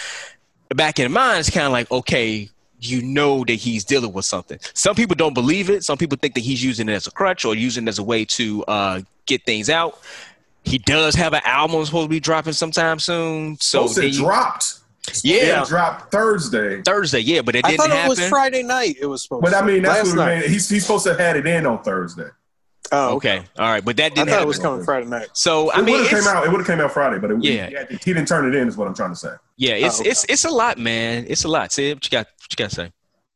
back 0.74 0.98
in 0.98 1.04
the 1.04 1.10
mind, 1.10 1.40
it's 1.40 1.50
kind 1.50 1.66
of 1.66 1.72
like, 1.72 1.90
okay, 1.90 2.48
you 2.80 3.02
know 3.02 3.44
that 3.44 3.54
he's 3.54 3.84
dealing 3.84 4.12
with 4.12 4.24
something. 4.24 4.58
Some 4.74 4.94
people 4.96 5.14
don't 5.14 5.34
believe 5.34 5.70
it. 5.70 5.84
Some 5.84 5.98
people 5.98 6.18
think 6.20 6.34
that 6.34 6.40
he's 6.40 6.62
using 6.62 6.88
it 6.88 6.92
as 6.92 7.06
a 7.06 7.12
crutch 7.12 7.44
or 7.44 7.54
using 7.54 7.84
it 7.84 7.88
as 7.88 7.98
a 7.98 8.02
way 8.02 8.24
to 8.24 8.64
uh, 8.64 9.00
get 9.26 9.44
things 9.44 9.70
out. 9.70 10.00
He 10.64 10.78
does 10.78 11.14
have 11.14 11.32
an 11.34 11.42
album 11.44 11.84
supposed 11.84 12.04
to 12.06 12.08
be 12.08 12.20
dropping 12.20 12.52
sometime 12.52 12.98
soon. 12.98 13.56
So 13.60 13.86
Supposed 13.88 14.14
to 14.14 14.22
dropped. 14.22 14.74
yeah, 15.22 15.62
It 15.62 15.68
dropped 15.68 16.12
Thursday. 16.12 16.82
Thursday, 16.82 17.18
yeah, 17.20 17.42
but 17.42 17.56
it 17.56 17.64
I 17.64 17.70
didn't 17.70 17.80
thought 17.80 17.90
it 17.90 17.96
happen. 17.96 18.08
was 18.10 18.28
Friday 18.28 18.62
night. 18.62 18.96
It 19.00 19.06
was 19.06 19.22
supposed. 19.24 19.42
But 19.42 19.54
I 19.54 19.60
to. 19.60 19.66
mean, 19.66 19.82
that's 19.82 19.98
last 20.08 20.16
what 20.16 20.26
we 20.26 20.32
night. 20.34 20.40
mean. 20.42 20.50
He's, 20.50 20.68
he's 20.68 20.82
supposed 20.86 21.04
to 21.04 21.10
have 21.10 21.18
had 21.18 21.36
it 21.36 21.46
in 21.46 21.66
on 21.66 21.82
Thursday. 21.82 22.28
Oh, 22.94 23.14
okay, 23.16 23.42
all 23.58 23.70
right, 23.70 23.82
but 23.84 23.96
that 23.96 24.14
didn't 24.14 24.28
I 24.28 24.32
thought 24.32 24.38
happen. 24.38 24.44
it 24.44 24.48
was 24.48 24.58
coming 24.58 24.84
Friday 24.84 25.06
night. 25.06 25.28
so 25.32 25.70
I 25.70 25.78
it 25.78 25.84
mean, 25.84 25.94
would 25.96 26.06
have 26.08 26.20
came 26.24 26.28
out. 26.28 26.44
It 26.44 26.50
would 26.50 26.58
have 26.60 26.66
came 26.66 26.80
out 26.80 26.92
Friday, 26.92 27.18
but 27.18 27.30
it, 27.30 27.42
Yeah. 27.42 27.84
he, 27.88 27.96
he 27.96 28.12
didn't 28.12 28.28
turn 28.28 28.46
it 28.46 28.54
in. 28.54 28.68
Is 28.68 28.76
what 28.76 28.86
I'm 28.86 28.92
trying 28.94 29.10
to 29.12 29.16
say. 29.16 29.30
yeah, 29.56 29.74
it's 29.74 29.98
Oh, 29.98 30.00
okay. 30.02 30.10
it's 30.10 30.26
it's 30.28 30.44
a 30.44 30.50
lot, 30.50 30.78
man. 30.78 31.24
It's 31.28 31.44
a 31.44 31.48
lot. 31.48 31.72
See 31.72 31.94
what 31.94 32.04
you 32.04 32.10
got? 32.10 32.26
What 32.26 32.50
you 32.50 32.56
got 32.56 32.70
to 32.70 32.74
say? 32.76 32.92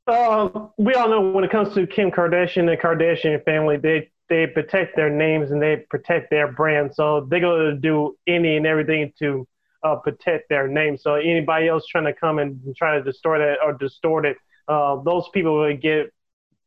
Uh, 0.08 0.48
we 0.76 0.92
all 0.94 1.08
know 1.08 1.20
when 1.30 1.42
it 1.42 1.50
comes 1.50 1.72
to 1.74 1.86
Kim 1.86 2.10
Kardashian 2.10 2.70
and 2.70 2.78
Kardashian 2.80 3.42
family, 3.44 3.76
they 3.78 4.10
they 4.28 4.46
protect 4.46 4.96
their 4.96 5.10
names 5.10 5.50
and 5.50 5.62
they 5.62 5.84
protect 5.88 6.30
their 6.30 6.52
brand. 6.52 6.94
So 6.94 7.26
they're 7.28 7.40
going 7.40 7.74
to 7.74 7.76
do 7.76 8.16
any 8.26 8.56
and 8.56 8.66
everything 8.66 9.12
to 9.18 9.46
uh, 9.82 9.96
protect 9.96 10.48
their 10.48 10.68
name. 10.68 10.96
So 10.96 11.14
anybody 11.14 11.68
else 11.68 11.86
trying 11.86 12.04
to 12.04 12.12
come 12.12 12.38
and 12.38 12.60
try 12.76 12.96
to 12.96 13.02
distort 13.02 13.40
it 13.40 13.58
or 13.64 13.72
distort 13.72 14.26
it, 14.26 14.36
uh, 14.68 14.96
those 15.02 15.28
people 15.32 15.58
will 15.58 15.76
get 15.76 16.12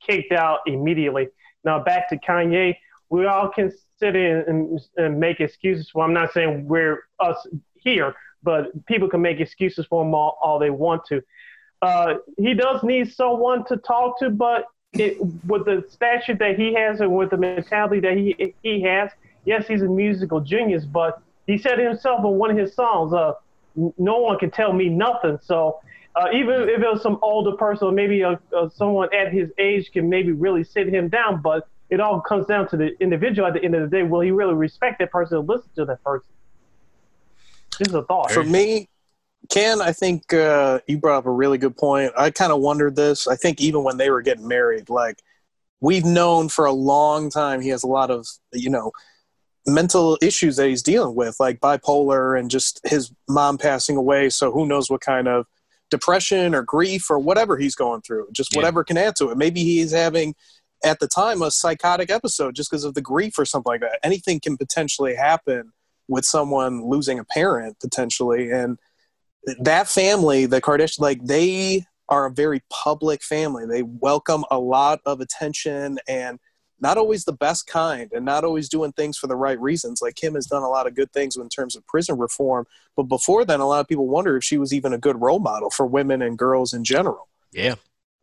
kicked 0.06 0.32
out 0.32 0.60
immediately. 0.68 1.28
Now 1.64 1.84
back 1.84 2.10
to 2.10 2.18
Kanye, 2.18 2.76
we 3.10 3.26
all 3.26 3.50
can 3.50 3.72
sit 4.00 4.16
in 4.16 4.44
and, 4.48 4.80
and 4.96 5.20
make 5.20 5.42
excuses 5.42 5.90
for. 5.90 6.04
I'm 6.06 6.14
not 6.14 6.32
saying 6.32 6.68
we're 6.68 7.04
us 7.20 7.46
here, 7.76 8.16
but 8.42 8.86
people 8.86 9.10
can 9.10 9.22
make 9.22 9.42
excuses 9.42 9.86
for 9.88 10.06
him 10.06 10.14
all, 10.14 10.38
all 10.42 10.60
they 10.60 10.70
want 10.70 11.04
to 11.08 11.22
uh, 11.82 12.16
he 12.38 12.54
does 12.54 12.84
need 12.84 13.14
someone 13.14 13.66
to 13.66 13.78
talk 13.78 14.20
to, 14.20 14.30
but 14.30 14.66
it, 14.94 15.18
with 15.46 15.66
the 15.66 15.86
stature 15.90 16.36
that 16.36 16.58
he 16.58 16.74
has 16.74 17.00
and 17.00 17.16
with 17.16 17.30
the 17.30 17.38
mentality 17.38 18.00
that 18.02 18.18
he 18.18 18.54
he 18.64 18.82
has, 18.82 19.12
yes, 19.46 19.68
he's 19.68 19.82
a 19.82 19.88
musical 19.88 20.40
genius. 20.40 20.86
But 20.86 21.22
he 21.48 21.58
said 21.58 21.80
himself 21.80 22.20
in 22.24 22.32
one 22.32 22.52
of 22.52 22.58
his 22.58 22.74
songs, 22.74 23.14
uh, 23.14 23.34
"No 23.98 24.20
one 24.20 24.38
can 24.40 24.52
tell 24.52 24.74
me 24.74 24.90
nothing." 24.90 25.40
So 25.44 25.80
uh, 26.16 26.28
even 26.34 26.62
if 26.70 26.82
it 26.82 26.88
was 26.92 27.02
some 27.02 27.20
older 27.22 27.56
person, 27.56 27.88
or 27.88 27.92
maybe 27.92 28.22
a, 28.22 28.40
a, 28.56 28.70
someone 28.76 29.14
at 29.14 29.32
his 29.32 29.52
age 29.58 29.92
can 29.92 30.10
maybe 30.10 30.32
really 30.32 30.64
sit 30.64 30.88
him 30.88 31.08
down, 31.10 31.42
but 31.42 31.68
it 31.90 32.00
all 32.00 32.22
comes 32.22 32.46
down 32.48 32.68
to 32.70 32.78
the 32.78 33.00
individual 33.02 33.48
at 33.48 33.54
the 33.54 33.64
end 33.64 33.76
of 33.76 33.90
the 33.90 33.96
day. 33.96 34.04
Will 34.04 34.22
he 34.22 34.32
really 34.32 34.54
respect 34.54 35.00
that 35.00 35.12
person 35.12 35.38
and 35.40 35.48
listen 35.48 35.70
to 35.76 35.86
that 35.86 36.04
person? 36.04 36.28
Just 37.78 37.94
a 37.94 38.02
thought. 38.04 38.32
For 38.32 38.44
me, 38.44 38.90
Ken, 39.50 39.82
I 39.82 39.92
think 39.92 40.32
uh, 40.34 40.80
you 40.88 41.00
brought 41.00 41.18
up 41.20 41.26
a 41.26 41.32
really 41.32 41.58
good 41.58 41.76
point. 41.76 42.12
I 42.16 42.30
kind 42.30 42.52
of 42.52 42.62
wondered 42.62 42.96
this. 42.96 43.28
I 43.28 43.36
think 43.36 43.60
even 43.60 43.84
when 43.84 43.98
they 43.98 44.10
were 44.12 44.22
getting 44.22 44.48
married, 44.48 44.90
like 44.90 45.22
we've 45.82 46.06
known 46.06 46.50
for 46.50 46.66
a 46.66 46.72
long 46.72 47.30
time, 47.32 47.62
he 47.62 47.70
has 47.70 47.84
a 47.84 47.88
lot 47.88 48.12
of 48.12 48.28
you 48.54 48.70
know 48.70 48.92
mental 49.66 50.18
issues 50.22 50.56
that 50.58 50.68
he's 50.68 50.84
dealing 50.84 51.16
with, 51.16 51.36
like 51.40 51.60
bipolar 51.60 52.40
and 52.40 52.50
just 52.52 52.80
his 52.86 53.12
mom 53.28 53.58
passing 53.58 53.98
away. 53.98 54.30
So 54.30 54.52
who 54.52 54.68
knows 54.68 54.90
what 54.90 55.02
kind 55.02 55.28
of 55.28 55.46
depression 55.90 56.54
or 56.54 56.62
grief 56.62 57.10
or 57.10 57.18
whatever 57.18 57.58
he's 57.58 57.76
going 57.76 58.02
through, 58.02 58.28
just 58.32 58.54
Yeah. 58.54 58.60
whatever 58.60 58.84
can 58.84 58.98
add 58.98 59.16
to 59.18 59.30
it. 59.30 59.38
Maybe 59.38 59.64
he's 59.64 59.92
having 59.92 60.36
at 60.84 61.00
the 61.00 61.08
time 61.08 61.42
a 61.42 61.52
psychotic 61.52 62.10
episode 62.12 62.56
just 62.56 62.70
because 62.70 62.84
of 62.84 62.94
the 62.94 63.02
grief 63.02 63.38
or 63.38 63.46
something 63.46 63.70
like 63.72 63.82
that. 63.82 64.00
Anything 64.04 64.40
can 64.40 64.58
potentially 64.58 65.16
happen 65.16 65.72
with 66.08 66.26
someone 66.26 66.86
losing 66.88 67.20
a 67.20 67.24
parent 67.24 67.80
potentially 67.80 68.52
and 68.52 68.78
that 69.60 69.88
family, 69.88 70.46
the 70.46 70.62
Kardashian, 70.62 71.00
like 71.00 71.24
they 71.24 71.86
are 72.10 72.26
a 72.26 72.32
very 72.32 72.62
public 72.70 73.24
family. 73.24 73.66
They 73.66 73.84
welcome 73.84 74.44
a 74.52 74.60
lot 74.60 75.00
of 75.06 75.22
attention 75.22 76.00
and 76.08 76.40
not 76.82 76.98
always 76.98 77.26
the 77.26 77.34
best 77.34 77.68
kind 77.68 78.10
and 78.14 78.26
not 78.26 78.44
always 78.44 78.70
doing 78.70 78.92
things 78.94 79.18
for 79.18 79.28
the 79.28 79.36
right 79.36 79.60
reasons. 79.60 80.02
Like 80.02 80.16
Kim 80.16 80.36
has 80.36 80.48
done 80.48 80.64
a 80.64 80.70
lot 80.70 80.88
of 80.88 80.96
good 80.96 81.12
things 81.12 81.36
in 81.36 81.50
terms 81.50 81.76
of 81.76 81.86
prison 81.88 82.18
reform, 82.18 82.66
but 82.96 83.04
before 83.04 83.46
then, 83.46 83.60
a 83.60 83.68
lot 83.68 83.82
of 83.82 83.88
people 83.88 84.08
wonder 84.08 84.38
if 84.38 84.44
she 84.44 84.58
was 84.58 84.74
even 84.74 84.94
a 84.94 84.98
good 84.98 85.20
role 85.22 85.40
model 85.40 85.70
for 85.70 85.86
women 85.86 86.22
and 86.22 86.38
girls 86.38 86.74
in 86.74 86.84
general. 86.84 87.28
Yeah. 87.52 87.76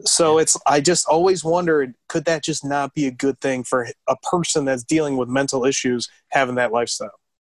So 0.05 0.38
it's 0.38 0.57
I 0.66 0.81
just 0.81 1.07
always 1.07 1.42
wondered 1.42 1.94
could 2.09 2.26
that 2.26 2.44
just 2.44 2.64
not 2.64 2.94
be 2.94 3.07
a 3.07 3.11
good 3.11 3.40
thing 3.40 3.64
for 3.64 3.88
a 4.09 4.16
person 4.31 4.66
that's 4.66 4.85
dealing 4.85 5.16
with 5.16 5.29
mental 5.29 5.64
issues 5.64 6.09
having 6.29 6.57
that 6.57 6.72
lifestyle? 6.72 7.18